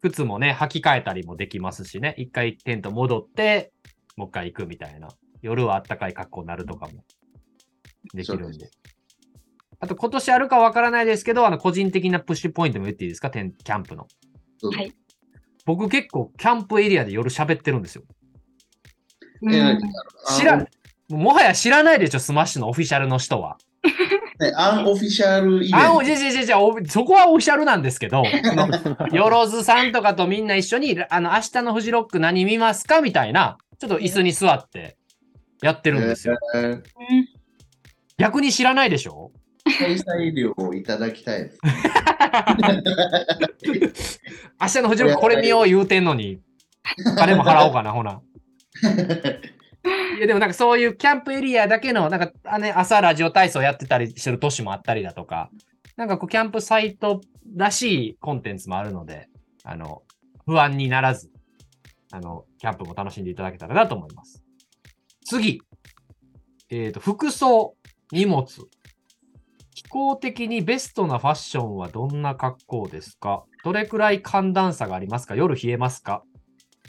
[0.00, 2.14] 靴もね、履き替えたりもできますしね。
[2.16, 3.72] 一回テント戻って、
[4.16, 5.08] もう一回行くみたいな。
[5.40, 7.04] 夜はあったかい格好になるとかも
[8.12, 8.70] できるんで。
[9.78, 13.30] あと今年あるかわからないですけど、あの個人的なプッシュポイントも言っていいですか？
[13.30, 14.08] キャンプの。
[14.74, 14.92] はい。
[15.64, 18.02] 僕結構キャンプエリアで夜喋ってるんですよ。
[20.36, 20.66] 知ら
[21.08, 23.56] もはや知らないでしょ、スマッシュのオフィシャルの人は。
[24.40, 26.02] ね、アンオフィシャルイベント。
[26.04, 28.22] じゃじゃじゃそこはオフィシャルなんですけど、
[29.12, 34.96] よろずさんとかとみんな一緒に、あの、明日のフジロック何見ますかみたいな、ちょっと椅子に座って
[35.62, 36.36] やってるんですよ。
[36.54, 36.82] えー、
[38.18, 39.32] 逆に知らないでしょ？
[39.78, 41.58] 開催料をいただきたいです。
[44.60, 46.40] 明日のフジロックこれ見よう言うてんのに、
[47.16, 48.20] 金も払おうかな、ほな。
[50.18, 55.50] いやでもなんかそういうキャンプエリアだけの、なんかあ、ね、朝ラジオ体操やってたりする都市もあったりだとか、
[55.96, 57.20] なんかこうキャンプサイト
[57.56, 59.28] らしいコンテンツもあるので、
[59.64, 60.02] あの、
[60.46, 61.30] 不安にならず、
[62.12, 64.42] あの、キャンプも楽しんでいただけたらなと思います。
[65.24, 65.62] 次。
[66.70, 67.74] えっ、ー、と、服装、
[68.12, 68.46] 荷物。
[69.74, 73.44] 気候的にベストなファッションはどんな格好ですか？
[73.64, 75.36] どれくらい寒暖差がありますか？
[75.36, 76.24] 夜冷えますか？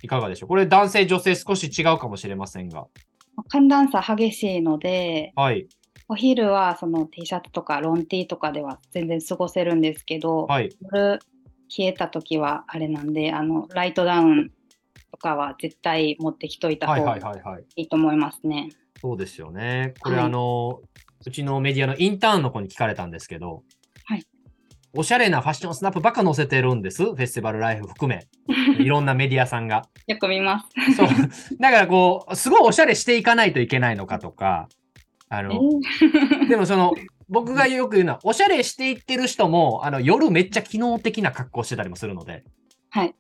[0.02, 0.50] いかがでしょう？
[0.50, 2.88] これ男性、女性少し違うかもしれませんが。
[3.48, 5.68] 寒暖差激しいので、はい、
[6.10, 11.20] お昼はその T シャツとかロン T とかでは全然過ごせるんですけど、はい、夜
[11.78, 14.52] 冷えた時はあれなんであのライトダウン
[15.12, 17.18] とかは絶対持ってきといた方が
[17.76, 18.70] いいと思いますね。
[19.02, 19.94] そうですよね。
[20.00, 20.82] これ、はい、あの
[21.26, 23.64] うちのメディアのインターンの子に聞かれたんですけど、
[24.93, 27.04] おしゃれなファッションスナップばっか載せてるんです。
[27.04, 28.28] フェスティバルライフ含め。
[28.84, 29.88] いろんなメディアさんが。
[30.08, 30.93] よく見ます。
[30.95, 31.08] そう。
[31.60, 34.67] だからこう、すごいおしゃれしていかないといけないのかとか、
[35.30, 35.62] あの、
[36.49, 36.93] でもその、
[37.30, 42.43] 僕がよく言うのは、おしゃれしていってる人も、あの、夜めっちゃ機能的な格好してたりもするので。
[42.89, 43.13] はい。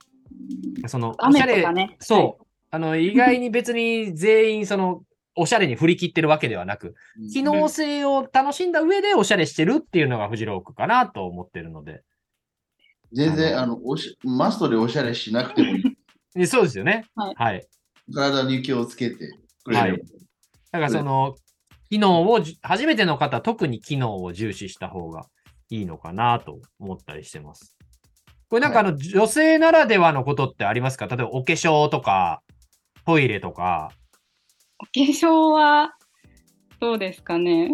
[0.87, 2.45] その、おしゃれ、ね、そう。
[2.71, 5.03] あの、意外に別に全員、その、
[5.39, 6.95] おしゃれに振り切ってるわけではなく、
[7.31, 12.03] 機能性を楽しんだ上でおしゃれしてるっていうのがフジロックかなと思ってるので。
[13.13, 15.81] 全然、あの、おしマストでおしゃれしなくてもい
[16.35, 16.45] い。
[16.45, 17.05] そうですよね。
[17.15, 17.35] はい。
[17.35, 17.67] はい、
[18.13, 19.15] 体に気をつけて
[19.63, 19.81] くれる。
[19.81, 20.01] はい。
[20.71, 21.35] だからその、
[21.89, 25.25] 機能を、初めての方、特に機能を重視した方が
[25.69, 27.77] いいのかなと思ったりしてます。
[28.49, 31.07] これなんかあの、女性ならではのことってありますか？
[31.07, 32.41] 例えばお化粧とか、
[33.05, 33.91] トイレとか。
[34.79, 35.95] お化粧は、
[36.79, 37.71] どうですかね？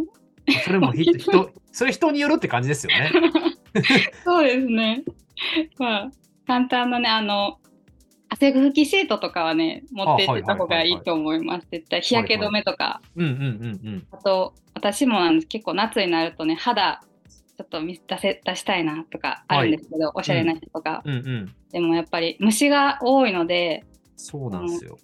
[0.64, 3.12] それも人、それ人によるって感じですよね。
[4.24, 5.04] そうですね。
[5.78, 6.12] まあ、
[6.48, 7.60] 簡単なね、あの、
[8.30, 11.68] 汗拭きシートとかはね、持っていった方がいいと思います。
[11.72, 13.02] 絶対日焼け止めとか。
[14.12, 17.02] あと、私もなんです結構夏になるとね、肌、
[17.58, 23.86] ちょっと出せ出したいなとかあるんですけど、はい、おしゃれな人とか、うんうんうん、でもやっぱり虫が多いので、
[24.18, 24.98] そうなんですよ。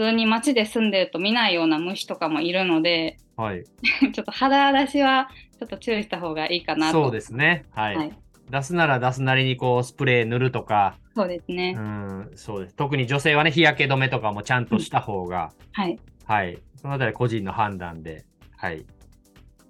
[0.00, 3.64] 普通に街で住んでると見ないような虫とかもいるので、はい、
[4.14, 7.02] ちょっと肌出しはちょっと注意した方がいいかなと。
[7.04, 7.66] そうですね。
[7.72, 7.96] はい。
[7.96, 8.12] はい、
[8.48, 10.96] 出すなら出すなりにこうスプレー塗るとか。
[11.14, 11.74] そうですね。
[11.76, 12.76] うん、そうです。
[12.76, 15.52] 特に女性はね、日焼け止めとかもちゃんとした方が。
[15.72, 15.98] はい。
[16.24, 16.58] はい。
[16.76, 18.24] そのあたり個人の判断で。
[18.56, 18.86] はい。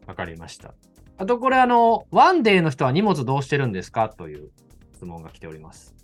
[0.07, 0.75] わかりました。
[1.19, 4.09] あとこれあの、ワンデーの人は荷物どうしてるんですか？
[4.11, 4.51] という
[4.93, 5.97] 質問が来ております。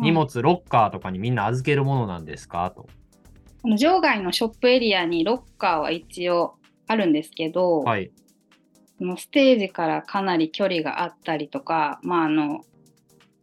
[0.00, 2.68] 荷物、ロッカーとかにみんな預けるものなんですか？
[2.74, 2.88] と。
[3.62, 6.56] この場外のショップエリアにロッカーは一応
[6.88, 8.10] あるんですけど、はい、
[8.98, 12.62] そのステージからかなり距離があったりとか、まあ、あの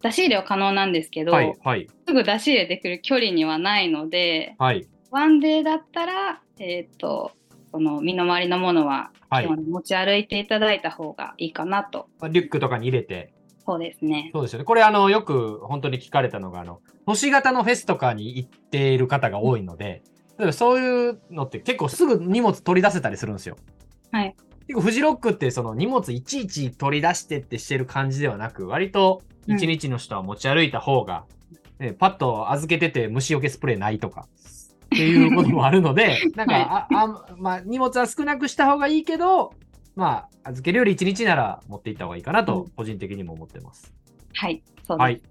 [0.01, 7.31] 出し入れは可能なんですけど、はいはい、すぐ出し入れできる距離にはないので、はい、ワンデーだったら、えーと、
[7.71, 12.09] この身の回りのものは持ち歩いていただいた方がいいかなと。
[12.29, 13.33] リュックとかに入れて。
[13.69, 14.31] そうですね。
[14.33, 14.65] そうですよね。
[14.65, 20.01] これ、あの、よく本当に聞かれたのが、あの、都市型のフェスとかに行っている方が多いので、
[20.39, 23.57] 例えばそういうのって結構すぐ荷物取り出せたりするんですよ。
[24.11, 24.35] はい。
[24.67, 31.25] 結構フジロックってその荷物いちいち取り出してってしてる感じではなく、割と一日の人は持ち歩いた方が、
[31.79, 34.27] うん、ね、パッと預けてて虫除けスプレーないとか、
[34.85, 39.53] っていうこともあるので、 なんか、はい、ああまあ、荷物は少なくした方がいいけど、
[39.95, 43.93] まあ、預けるより一日なら持っていった方がいいかなと、個人的にも思ってます。
[44.33, 45.03] はい、そうです。
[45.03, 45.21] はい。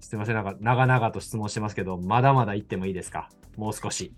[0.00, 3.28] すみません、なんか長々と質問してますけど、まだまだ言ってもいいですか？
[3.56, 4.12] もう少し。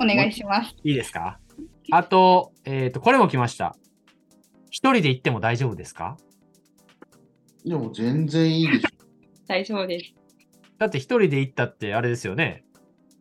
[0.00, 0.74] お願いします。
[0.84, 1.38] いいですか？
[1.90, 3.76] あと、えっ、ー、と、これも来ました。
[4.70, 6.16] 一人で行っても大丈夫ですか？
[7.64, 8.88] いや、もう全然いいでしょ。
[9.48, 10.14] 大丈夫です。
[10.78, 12.64] だって一人で行ったってあれですよね。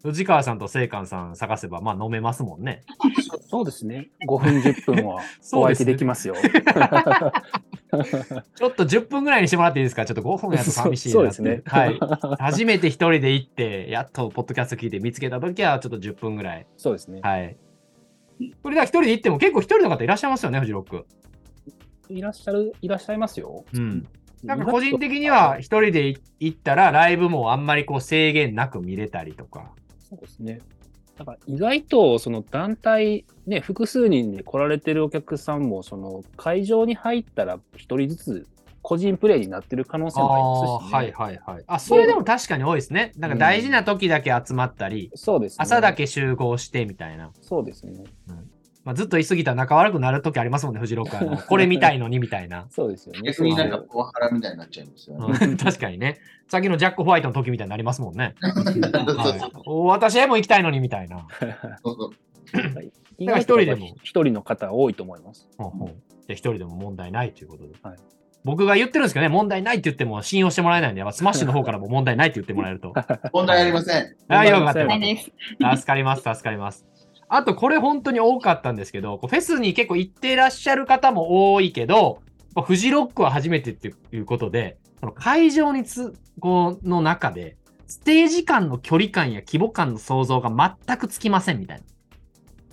[0.04, 2.84] 藤川さんと聖寛さん探せば、まあ飲めますもんね。
[3.50, 4.10] そうですね。
[4.28, 5.22] 5分、10分は
[5.54, 6.36] お相手できますよ。
[8.56, 10.06] ちょっと10分ぐらいにしてもらっていいですか？
[10.06, 11.62] ちょっと5分やと寂しいなそうですね。
[11.66, 12.00] はい。
[12.40, 16.68] 初めて一人で行って、やっとポッドキャスト聞いて見つけたときは、ちょっと10分ぐらい。
[16.78, 17.22] そうですね。
[17.24, 17.58] はい。
[18.62, 21.06] これでは一人で行っても結構一人の方いらっしゃいますよね、フジロック。
[22.10, 23.66] いらっしゃる、いらっしゃいますよ。
[23.74, 24.08] うん。
[24.44, 26.08] なんか個人的には一人で
[26.40, 29.72] 行ったらライブもあんまりこう制限なく見れたりとか。
[30.10, 30.62] そうですね。
[31.18, 38.48] だから意外とその団体、ね、複数人で来られてるお客さんも、その会場に入ったら一人ずつ
[38.84, 41.64] 個人プレイになってる可能性もありますし、ね、はいはいはい。
[41.68, 43.12] あ、それでも確かに多いですね。
[43.18, 47.32] なんか大事な時だけ集まったり、うん、そうです、ね、朝だけ集合してみたいな。
[47.42, 48.04] そうですね。
[48.30, 48.52] うん
[48.88, 51.36] まあ、ずっと言い過ぎたら仲悪くなる時ありますもんね、フジロックの。
[51.36, 52.68] これみたいのにみたいな。
[52.72, 53.22] そうですよね。
[53.26, 55.58] 逆になんかパワハラみたいになっちゃいますよね。
[55.58, 56.20] 確かにね。
[56.48, 58.36] さっきのジャック・ホワイトの時みたいになりますもんね。
[58.40, 61.28] はい、私へも行きたいのにみたいな。
[61.84, 62.12] そうそう。
[62.54, 62.80] だか
[63.34, 63.94] ら一人でも。
[64.04, 65.50] 一人の方多いと思います。
[65.58, 65.96] ほうほう
[66.30, 67.74] 一人でも問題ないということで。
[67.84, 67.98] はい、
[68.46, 72.94] 僕が言ってるんですけどね、問題ないって言っても信用してもらえないんで、スマッシュの方からも問題ないって言ってもらえると。
[73.34, 74.16] 問題ありません。
[74.30, 75.76] あ、よかった。
[75.76, 76.88] 助かります、助かります。
[77.30, 82.22] あと、これ本当に多かったんですけど、フェスに結構行ってらっしゃる方も多いけど、
[82.66, 91.84] フジロックは初めてっていうことで、その会場につ、この中で、ステージ間の距離感や規模感の想像が全くつきませんみたいな。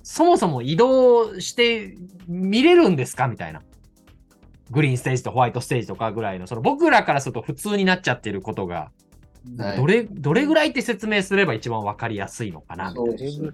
[0.03, 1.97] そもそも移動して
[2.29, 3.63] 見れるんですかみたいな。
[4.71, 8.91] グリーンステージとホワイトステージとかぐらいの、その僕らからすると普通になっちゃってることが、
[9.77, 13.53] どれ、どれぐらいって説明すれば一番わかりやすいのかなみたいな。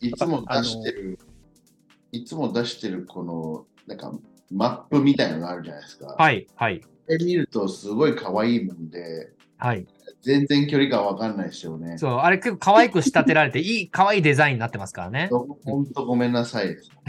[0.00, 1.18] いつも出してる、
[2.12, 4.12] いつも出してるこの、なんか、
[4.50, 6.14] マップみたいなのがあるじゃないですか。
[6.18, 6.80] はい、はい。
[7.06, 9.86] で見ると、すごい可愛いもんで、はい。
[10.22, 11.98] 全然距離感わかんないですよね。
[11.98, 15.28] そう、あれ結構可愛く仕立てられて、いい、可愛いデザインになってますからね。
[15.30, 16.90] ほんとごめんなさいです。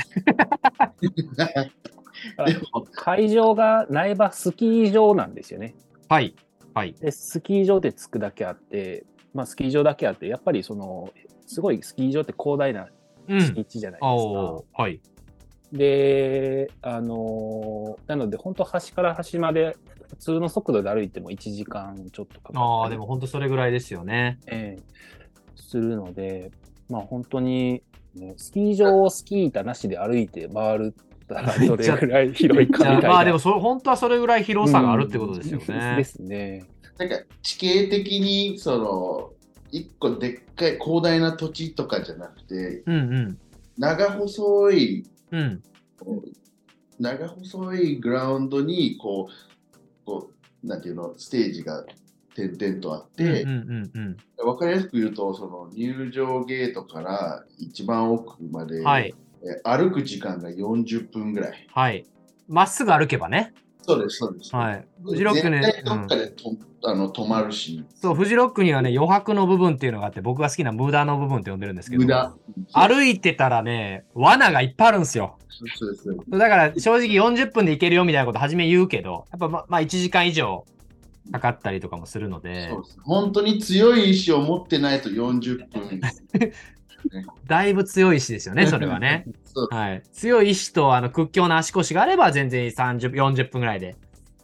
[2.93, 5.75] 会場が苗場スキー場なんですよね。
[6.07, 6.35] はい。
[6.73, 6.95] はい。
[6.99, 11.11] で、スキー場でつくだけあって、まあ、スキー場だけあって、やっぱりその
[11.45, 12.87] すごいスキー場って広大な
[13.27, 14.11] 敷地じゃないですか。
[14.11, 15.01] うんはい。
[15.71, 19.75] で、あのー、なので本当端から端まで
[20.09, 22.59] 普通の速度で歩いても1時間ちょっとかかる。
[22.59, 24.39] ああ、でも本当それぐらいですよね。
[24.47, 26.51] ええー、するので、
[26.89, 27.83] まあ本当に、
[28.15, 30.95] ね、スキー場をスキー板なしで歩いて回る
[31.35, 33.09] ったらどれぐらい広いかみたいな。
[33.09, 35.65] まあでもそ本当はそれぐらい広さがあるってことですよね。
[35.67, 36.65] うん、ですね。
[36.97, 39.31] なんか地形的にその
[39.71, 43.37] 一個でっかい広大な土地とかじゃなくて、うんうん、
[43.77, 45.63] 長細い、うん、
[46.99, 50.31] 長細いグラウンドにこうこ
[50.63, 51.85] うなんていうのステージが
[52.35, 59.13] 点々とあって、うんうんうんうん、分かりやすく言うとその入場ゲートから一番奥まで、はい、
[59.63, 61.67] 歩く時間が40分ぐらい。
[61.73, 62.05] はい。
[62.47, 63.53] まっすぐ歩けばね。
[63.81, 64.55] そうです、そうです。
[64.55, 64.85] はい。
[65.03, 65.61] フジロックね。
[65.83, 67.83] どっかでと、うん、あの止まるし。
[67.95, 72.35] そう、フジロックにはね、余白の部分っていうのがあって、僕が好きな無駄の部分って呼んでるんですけど、無駄。
[72.73, 75.37] 歩いてたらね、罠がいっぱいあるんですよ。
[75.77, 76.07] そうです。
[76.29, 80.65] だから正直40分で行けるよみたいなこと初め言うけど、やっぱままあ1時間以上
[81.31, 82.69] かかったりとかもするので。
[82.69, 86.01] そうです本当に強い意志を持ってないと40分。
[87.45, 89.25] だいぶ強い意志ですよね、それはね。
[89.71, 93.95] はい、強い意志とあの屈強な足腰があれば全然30、40分ぐらいで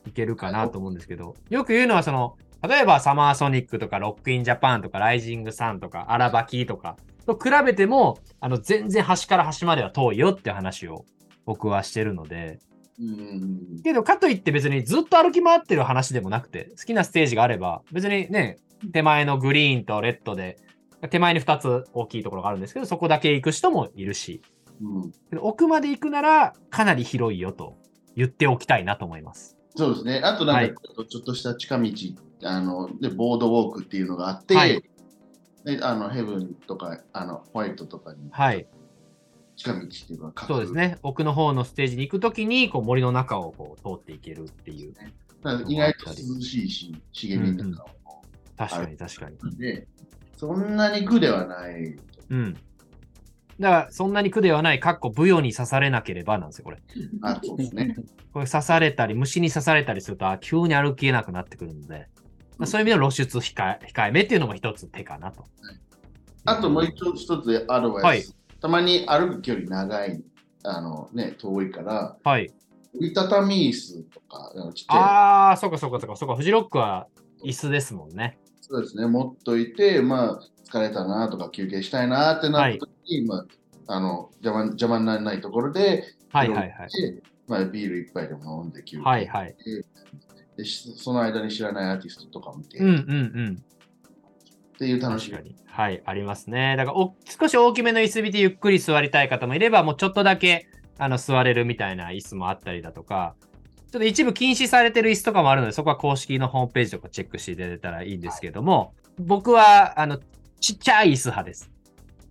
[0.08, 2.38] いけるかなと思うんですけど、よく言うのはその、
[2.68, 11.06] 例えばサマーソニックとかロックインジャパンとかライジングサンとかアラバキーとかと比べても、あの全然端から端までは遠いよって話を
[11.46, 12.60] 僕はしてるので、
[13.00, 13.82] うん。
[13.84, 18.58] けどかといって別にずっと歩き回ってる話でもなくて、好きなステージがあれば、別にね、
[18.94, 20.58] 手前のグリーンとレッドで
[21.10, 24.42] 手前に2つ大きいところがあるんですけど、そこだけ行く人もいるし、
[24.82, 27.78] うん、奥まで行くならかなり広いよと
[28.16, 29.58] 言っておきたいなと思います。
[29.76, 30.22] そうですね。
[30.24, 34.82] あとなんかちょっとした近道、はい、あのでボードウォークっていうのがあって、はい、
[35.66, 38.68] であのヘブンとかあのホワイトとかに、はい、
[39.56, 40.98] 近道っていうかそうですね。
[41.04, 44.94] 奥の方のステージに行くときにこう森の中をこう通っていけるっていう。
[45.68, 48.24] 意外と涼しいし、茂みとかも、
[48.58, 49.58] 確かに確かに。
[49.58, 49.88] で、
[50.38, 51.98] そんなに苦ではない。
[52.30, 52.54] うん。
[53.60, 56.78] だから、そんなに苦ではない、かっこ舞踊に刺されなければなんですよ、これ。
[57.22, 57.96] あ、そうですね。
[58.34, 62.10] これ刺されたり、虫に刺されたりすると、急に歩けなくなってくるので、
[62.58, 65.42] まあ、そういう意味で露出控え控えめっていうのも一つ手かなと。
[65.42, 65.50] はい、
[66.46, 70.22] あともう一つアドバイス、はい、たまに歩く距離長い、
[70.64, 72.52] あのね、遠いから、はい。
[72.98, 74.52] 折りたたみ椅子とか。
[74.88, 77.08] ああ、そうかそうかそうか、そうか、フジロックは
[77.44, 78.38] 椅子ですもんね。
[78.68, 82.90] そうですね、持っといて、まあ、疲れたなとか休憩したいなってなった時
[83.22, 83.46] に、はい、ま
[83.88, 86.72] あ、あの邪魔邪魔にならないところで、はいはいはい。
[87.48, 89.04] まあ、ビール一杯でも飲んで休憩。
[89.04, 89.56] して、はいはい、
[90.58, 92.96] でその間に知らないアーティストとか見て、うんうんう
[93.52, 93.64] ん、
[94.74, 95.56] っていう楽しみ。
[95.68, 96.76] はい、ありますね。
[96.76, 103.36] だからお少し大きめの椅子見てゆっくり座りたい方もいれば、もうちょっとだけあの座れるみたいな椅子もあったりだとか、
[103.96, 110.20] ちょっと一部禁止されてる椅子とかもあるので、そこは公式のホームページとかチェックしていただいたらいいんですけども、僕は、あの、
[110.60, 111.72] ちっちゃい椅子派です。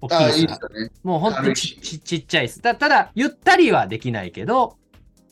[0.03, 2.61] 大きい椅子ね、もう本当にちちっちゃい椅子。
[2.61, 4.77] たただ、ゆったりはできないけど、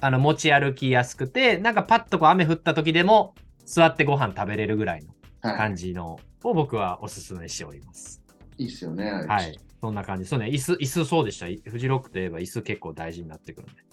[0.01, 3.35] あの、持ち歩きやすくて、なんかパッとこう雨降った時でも、
[3.66, 8.23] 座ってご飯食べれるぐらいの感じの、を僕はおすすめしております。
[8.57, 9.27] いいっすよね。
[9.29, 9.61] はい。
[9.83, 10.25] そんな感じ。
[10.25, 11.71] そうね、椅子、椅子そうでした。
[11.71, 13.91] フジロックといえば椅子結構大事になってくるんで。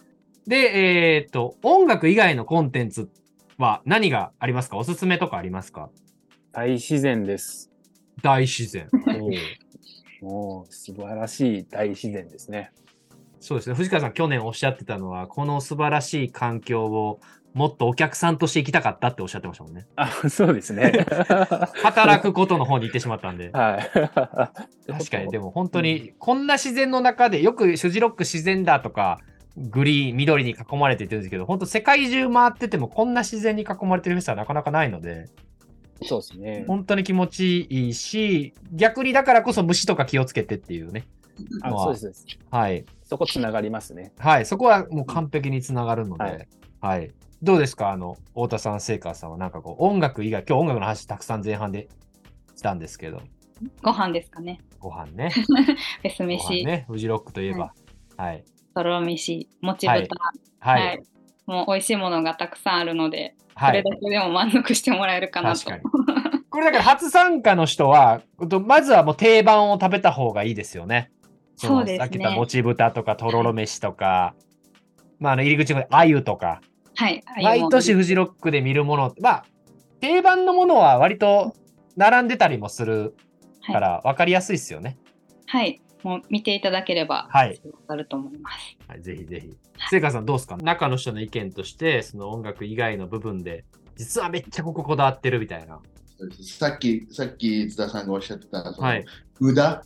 [0.50, 3.12] で、えっ、と、音楽以外のコンテンツ
[3.60, 4.78] は何がありますか？
[4.78, 5.92] おすすめとかありますか？
[6.52, 7.70] 大自然です。
[8.24, 8.90] 大自然。
[10.24, 12.72] もう素晴らしい大自然ですね。
[13.40, 13.76] そうですね。
[13.76, 17.20] 藤川さん、去年おっしゃってたのは、この素晴らしい環境を
[17.54, 19.86] もっとお客さんとして行きたかったっておっしゃってましたもんね。
[19.98, 21.06] あ、そうですね。
[21.84, 23.52] 働くことの方に行ってしまったんで。
[23.54, 24.92] はい。
[24.92, 29.20] 確かに、でも本当に、こんな自然の中で、よく主ジロック自然だとか、
[29.58, 35.28] グリーン、緑に囲まれてるんですけど、本当世界中回っててもこんな自然に囲まれてるフェスはなかなかないので、
[36.02, 36.64] そうですね。
[36.66, 41.08] 本当に気持ちいいし、逆にだからこそ虫とか気をつけてっていうね。
[41.62, 42.26] あそうです。
[42.52, 42.86] はい。
[43.04, 44.14] そこつながりますね。
[44.18, 44.46] はい。
[44.46, 46.48] そこはもう完璧につながるので、はい、
[46.80, 47.12] はい。
[47.42, 47.92] どうですか？
[47.92, 51.90] あの、太田さん、聖川さんはなんかこう、音楽以外、今日音楽の話たくさん前半で
[52.56, 53.22] したんですけど。
[53.82, 54.60] ご飯ですかね。
[54.80, 55.32] ご飯ね。
[56.02, 56.64] フェス飯。
[56.64, 56.86] ね。
[56.88, 57.74] フジロックといえば。
[58.16, 58.44] はい、はい
[58.80, 60.16] とろみし、もち豚、
[60.60, 61.04] はい、はい、
[61.46, 65.70] もう美味しいものがたくさんあるので、はい、それだけでも満足してもらえるかなと。
[66.50, 68.22] これだから初参加の人は、
[68.66, 71.12] まずはもう定番を食べた方がいいですよね。
[71.58, 71.98] そうですね。
[72.00, 74.34] さっき言ったもち豚とかとろろ飯とか、
[75.20, 76.62] まあ、あの入り口のあゆとか、
[76.96, 79.46] はい、毎年フジロックで見るもの、まあ、
[80.00, 81.54] 定番のものは割と
[81.98, 83.14] 並んでたりもする
[83.68, 84.98] から分かりやすいですよね。
[85.48, 85.82] はい。
[86.04, 88.78] もう見ていただければ、はい、わかると思います。
[88.88, 89.58] はい、ぜひぜひ。
[89.90, 90.58] 聖華さんどうですか？
[90.58, 95.80] 中の人の意見として、その音楽以外の部分で、実はめっちゃこここだわってるみたいな。
[96.42, 99.06] さっき、さっき津田さんがおっしゃってた、その、はい、
[99.40, 99.84] 無駄、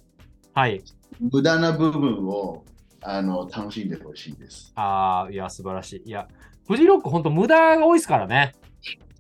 [0.54, 0.84] はい、
[1.32, 2.64] 無駄な部分を
[3.02, 4.72] あの楽しんでほしいです。
[4.76, 6.10] ああ、いや、素晴らしい。
[6.10, 6.28] いや、
[6.68, 8.54] フジロック、本当無駄が多いですからね。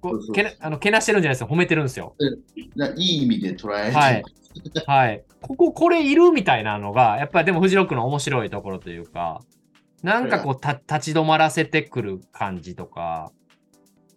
[0.02, 2.16] こうけなあのけなしてるんじゃないですか、褒めてるんですよ。
[2.98, 4.24] いい意味で捉えはい。
[4.86, 5.24] はい。
[5.41, 9.41] ここ、これいるみたいなのが、やっぱりでもフジロックの面白いところというか、
[10.01, 13.32] なんかこう、た立ち止まらせてくる感じとか。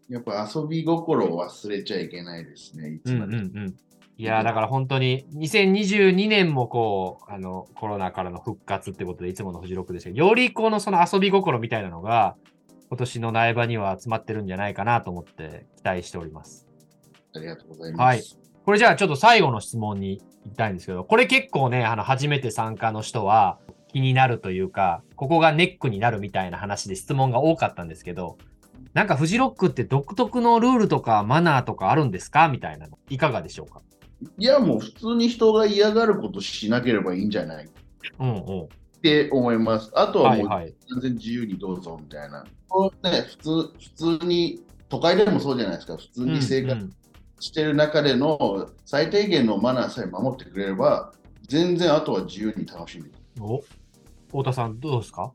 [0.08, 3.36] やっぱ遊び心を忘れちゃいけないですね、いつまで。
[3.36, 3.74] うんうんうん
[4.18, 12.34] いやだから本当に2022年もこうあのコロナからの復活ってことでいつものフジロックでしたけどよりこのその遊び心みたいなのが
[12.88, 16.66] 今年の苗場には集まってるんじゃないかなと思って期待しております。
[17.34, 18.00] ありがとうございます。
[18.00, 18.45] はい。
[18.66, 28.38] これじゃあちょっと最後の質問に行きたいんですけど、これ結構ね、あの、初めて参加の人は気になるというか、ここがネックになるみたいな話で質問が多かったんですけど、
[28.92, 32.48] なんかフジロックって独特のルールとかマナーとかあるんですか？
[32.48, 32.98] みたいなの。
[33.08, 33.82] いかがでしょうか？
[34.36, 37.68] いや、もう普通に人が嫌がることしなければいいんじゃない
[38.18, 38.62] うんうん。
[38.62, 38.68] っ
[39.00, 39.92] て思います。
[39.94, 42.38] あとはもう完全自由にどうぞみたいな。
[42.38, 42.46] は
[43.04, 45.96] いはい、ね、普通普通に都会でもそうじゃないですか。
[45.96, 46.90] 普通に生活
[47.40, 51.12] してる中での最低限のマナーさえ守ってくれれば、
[51.46, 53.10] 全然あとは自由に楽しむ。
[53.40, 53.62] お
[54.28, 55.32] 太田さん、どうですか？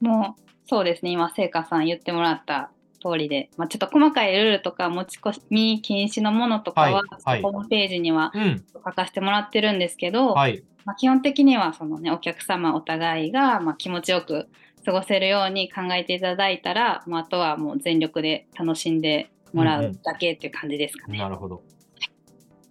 [0.00, 2.70] もうそうですね、今、聖華さん言ってもらった
[3.00, 8.32] 通りで、まあ、ちょっと細かいルールとか持ち込み禁止のものとかは、はい、ホームページには
[8.74, 14.48] 書かせてもらってるんですけど、はい、まあ、基本的にはその、ね、お客様お互いがま気持ちよく
[14.84, 21.10] 過ごせるように考えていただいたら、まあ、あとはもう全力で楽しんでもらうだけっていう感じですかね。
[21.10, 21.62] うんうん、なるほど。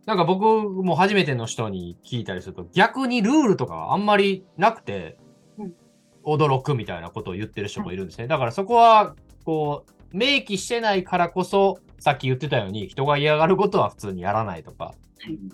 [0.06, 5.18] なんか僕も初めての人に聞いたりすると逆にルールとかあんまりなくて、
[6.24, 8.28] 驚くみたいなことを言ってる人もいるんですね。
[8.28, 9.16] だからそこは
[9.46, 14.94] こう明記してないからこそさっき言ってたように人が嫌がることは普通にやらないとか、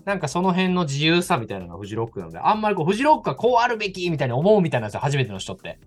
[0.05, 5.79] なんかその辺の自由さみたいなのがフジロックなので、あんまりこうフジロックがこうあるべきみたいに思うみたいなんですよ、初めての人って。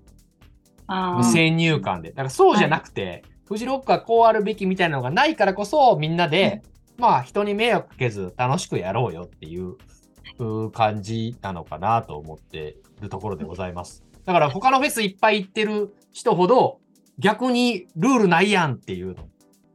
[1.32, 2.10] 先入観で。
[2.10, 6.62] だからそうじゃなくて、はい、フジロックはこうあるべきみたいなのがないからこそ、みんなで、
[6.96, 14.04] うん、まあ人に迷惑かけず楽しくやろうよっていう感じなのかなと思ってるところでございます。
[14.24, 16.78] だから他のフェスいっぱい行ってる人ほど、
[17.18, 19.28] 逆にルールないやんっていうの、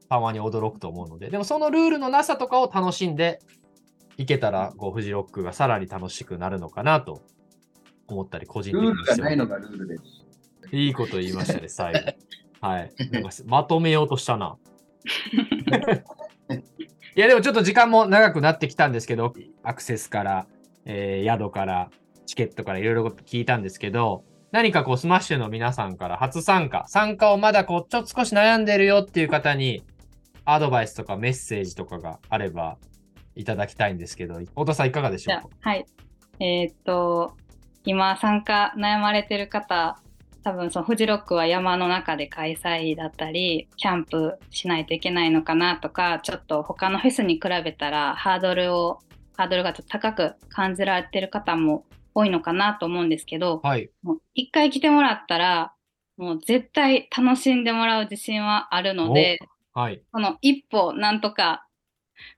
[0.07, 3.41] たまに驚くと思うので、でもそのルールのなさとかを楽しんで
[4.15, 7.23] いけたら、こう、フジロックがさらに楽しくなるのかなと
[8.07, 8.87] 思ったり、個人的に。
[8.87, 10.03] ルールがないのがルールです。
[10.71, 11.99] いいこと言いましたね、最後。
[12.67, 12.91] はい。
[13.45, 14.57] まとめようとしたな。
[17.15, 20.47] いや、でもちょっと時間も長くなってきたんですけど、アクセスから、
[20.85, 21.89] えー、宿から、
[22.25, 29.83] チケットからいろいろ聞いたんですけど、何かこう、スマッシュの皆さんから初参加、参加をまだこう、ちょっと少し悩んでるよっていう方に、
[30.43, 32.77] アドバイスとかメッセージとかがあれば、
[33.35, 35.49] いただきたいんですけど、太田さんいかがでしょうか？
[35.59, 35.85] はい。
[36.39, 37.35] えー、っと、
[37.83, 39.99] 今参加悩まれてる方、
[40.45, 48.99] 多分そのフジロックは山の中で開催だったり、キャンプしないといけないのかなとか、ちょっと他のフェスに比べたらハードルを、
[49.35, 51.83] ハードルがちょっと高く感じられてる方も
[52.13, 55.73] 多いのかなと思うんですけど、はい、もう一回来てもらったら、
[56.15, 59.39] もう絶対楽しんでもらう自信はあるので、
[59.73, 61.65] はい、この一歩なんとか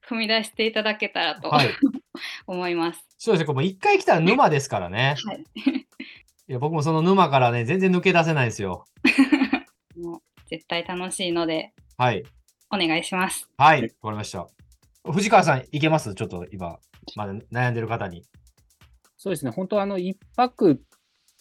[0.08, 1.68] 踏み出していただけたらと、はい、
[2.48, 3.06] 思います。
[3.18, 5.14] そうですね、もう一回来たら沼ですからね。
[5.26, 5.44] はい、
[6.48, 8.86] いや僕もその沼からね、全然抜け出せないですよ。
[10.00, 12.24] もう絶対楽しいので、はい。
[12.70, 13.50] お願いします。
[13.58, 14.48] はい、わかりました。
[15.04, 16.14] 藤川さん、いけます？
[16.14, 16.78] ちょっと今、
[17.16, 18.24] まだ悩んでる方に。
[19.18, 20.82] そうですね、本当あの、一泊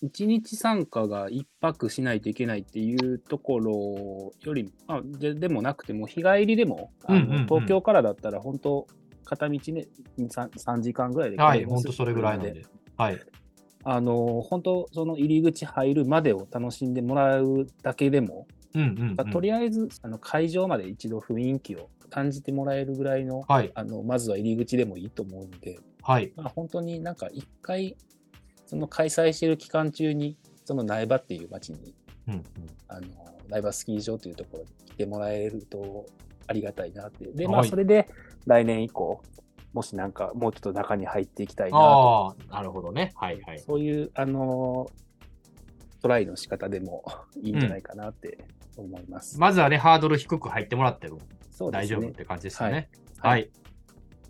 [0.04, 8.86] 1日参加が1泊しないといけないっていうところより、あででもなくても、日帰りでも、あの東京からだったら、本当、
[9.24, 9.88] 片道ね
[10.20, 12.66] 3、3時間ぐらいではい、本当それぐらいなんで。
[12.98, 13.20] はい。
[13.90, 26.34] あの本当、その入り口入るまでを楽しんでもらうだけでも、うんうんうん、とりあえずあの会場まで一度雰囲気を感じてもらえるぐらいの、はい、あのまずは入り口でもいいと思うんで、はい。
[26.36, 27.96] まあ、本当になんか一回
[28.66, 31.96] その開催している期間中に、その苗場っていう街に、
[32.28, 32.44] うんうん、
[32.90, 33.08] あの
[33.48, 36.06] 苗場スキー場というところに来てもらえると
[36.48, 37.26] ありがたいなって。
[37.32, 38.10] で、まあ、それで
[38.46, 39.22] 来年以降、
[39.78, 42.36] もしなんかもうちょっと中に入っていきたいなと。
[42.50, 43.12] なるほどね。
[43.16, 43.60] はいはい。
[43.60, 44.90] そういう、あの、
[46.02, 47.06] トライの仕方でも
[47.44, 48.44] いいんじゃないかなって
[48.76, 49.36] 思います。
[49.36, 51.20] うん、まずはね、ハードル低く入ってもらっても
[51.72, 52.90] 大丈夫って感じですよね。
[53.20, 53.52] はい、はい、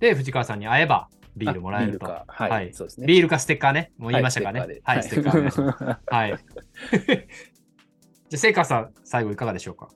[0.02, 2.08] で、藤川さんに会えば、ビールもらえると。
[2.08, 3.08] はい、はい、そうですね。
[3.08, 3.94] ビールかステッカーね。
[3.98, 4.60] もう言いましたかね。
[4.84, 5.98] はい、ステッカー。
[6.08, 6.32] はい。
[7.08, 7.16] じゃ
[8.34, 9.88] あ、セイカさん、最後いかがでしょうか？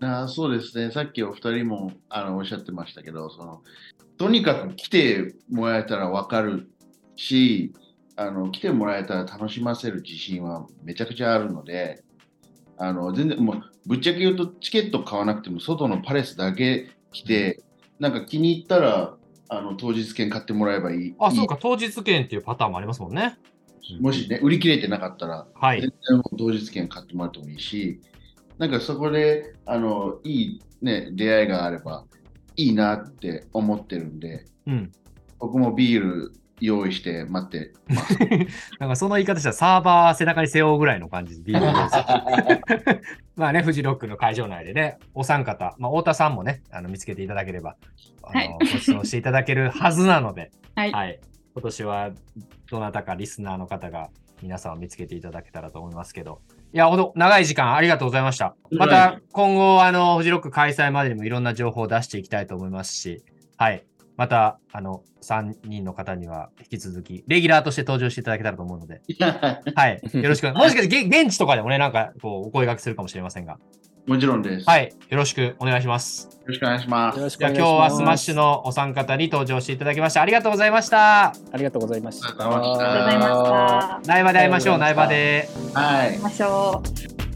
[0.00, 0.92] あそうですね。
[0.92, 3.62] さっきお二人もあのおっしゃってましたけど、その
[4.18, 6.68] とにかく来てもらえたら分かる
[7.16, 7.72] し、
[8.16, 12.02] あの来てもらえたら楽しませる自信はめちゃくちゃあるので、
[12.76, 17.62] あの全然もうぶっちゃけ言うとチケット買わなくても外のパレスだけ来て、
[18.00, 19.14] なんか気に入ったら
[19.48, 21.14] あの当日券買ってもらえばいい。
[21.18, 23.38] あ、そうか、当日券っていうパターンもありますもんね。
[24.00, 28.00] もしね、売り切れてなかったら、はい、全然当日券買ってもらってもいいし、
[28.58, 32.04] なんかそこであのいい、ね、出会いがあれば
[32.58, 34.92] いいなって思ってるんで、うん、
[35.38, 38.18] 僕もビール用意して待ってます。
[38.80, 41.66] なんかその言い方したらサーバー背中に背負うぐらいの感じでビール
[43.36, 47.76] まあね、フジロックの会場内でね、お三方、まあ、太田さんもね、あの見つけていただければ、
[48.24, 51.20] あの、はい、ご質問していただけるはずなので、はい、はい、
[51.54, 52.10] 今年は
[52.68, 54.10] どなたかリスナーの方が
[54.42, 56.40] 皆さんを見つけていただけたらと思いますけど、
[56.72, 58.54] いや、ほど長い時間ありがとうございました。
[58.70, 63.22] また今後、あの、フジロック開催までにもいろんな情報を出していきたいと思いますし、
[63.56, 63.86] はい。
[64.18, 69.00] また、あの、3人の方には引き続き、レギュラーとして登場していただけたらと思うので、
[69.74, 70.00] はい。
[70.12, 70.52] よろしく。
[70.52, 73.58] もしかして現地とかでもね、なんか、こう、お声掛けするかもしれませんが。
[74.08, 74.64] もちろんです。
[74.66, 74.90] はい。
[75.10, 76.30] よろしくお願いします。
[76.40, 77.28] よろしくお願いします。
[77.28, 80.22] じゃあ今日はスマッシュのお三方に登場していただきました。
[80.22, 81.26] ありがとうございました。
[81.26, 82.28] ありがとうございました。
[82.28, 84.12] ありがとうございました。
[84.14, 85.48] 苗場で会いましょう、苗場で。
[85.74, 86.08] はい。
[86.12, 86.82] 会いましょ
[87.24, 87.27] う。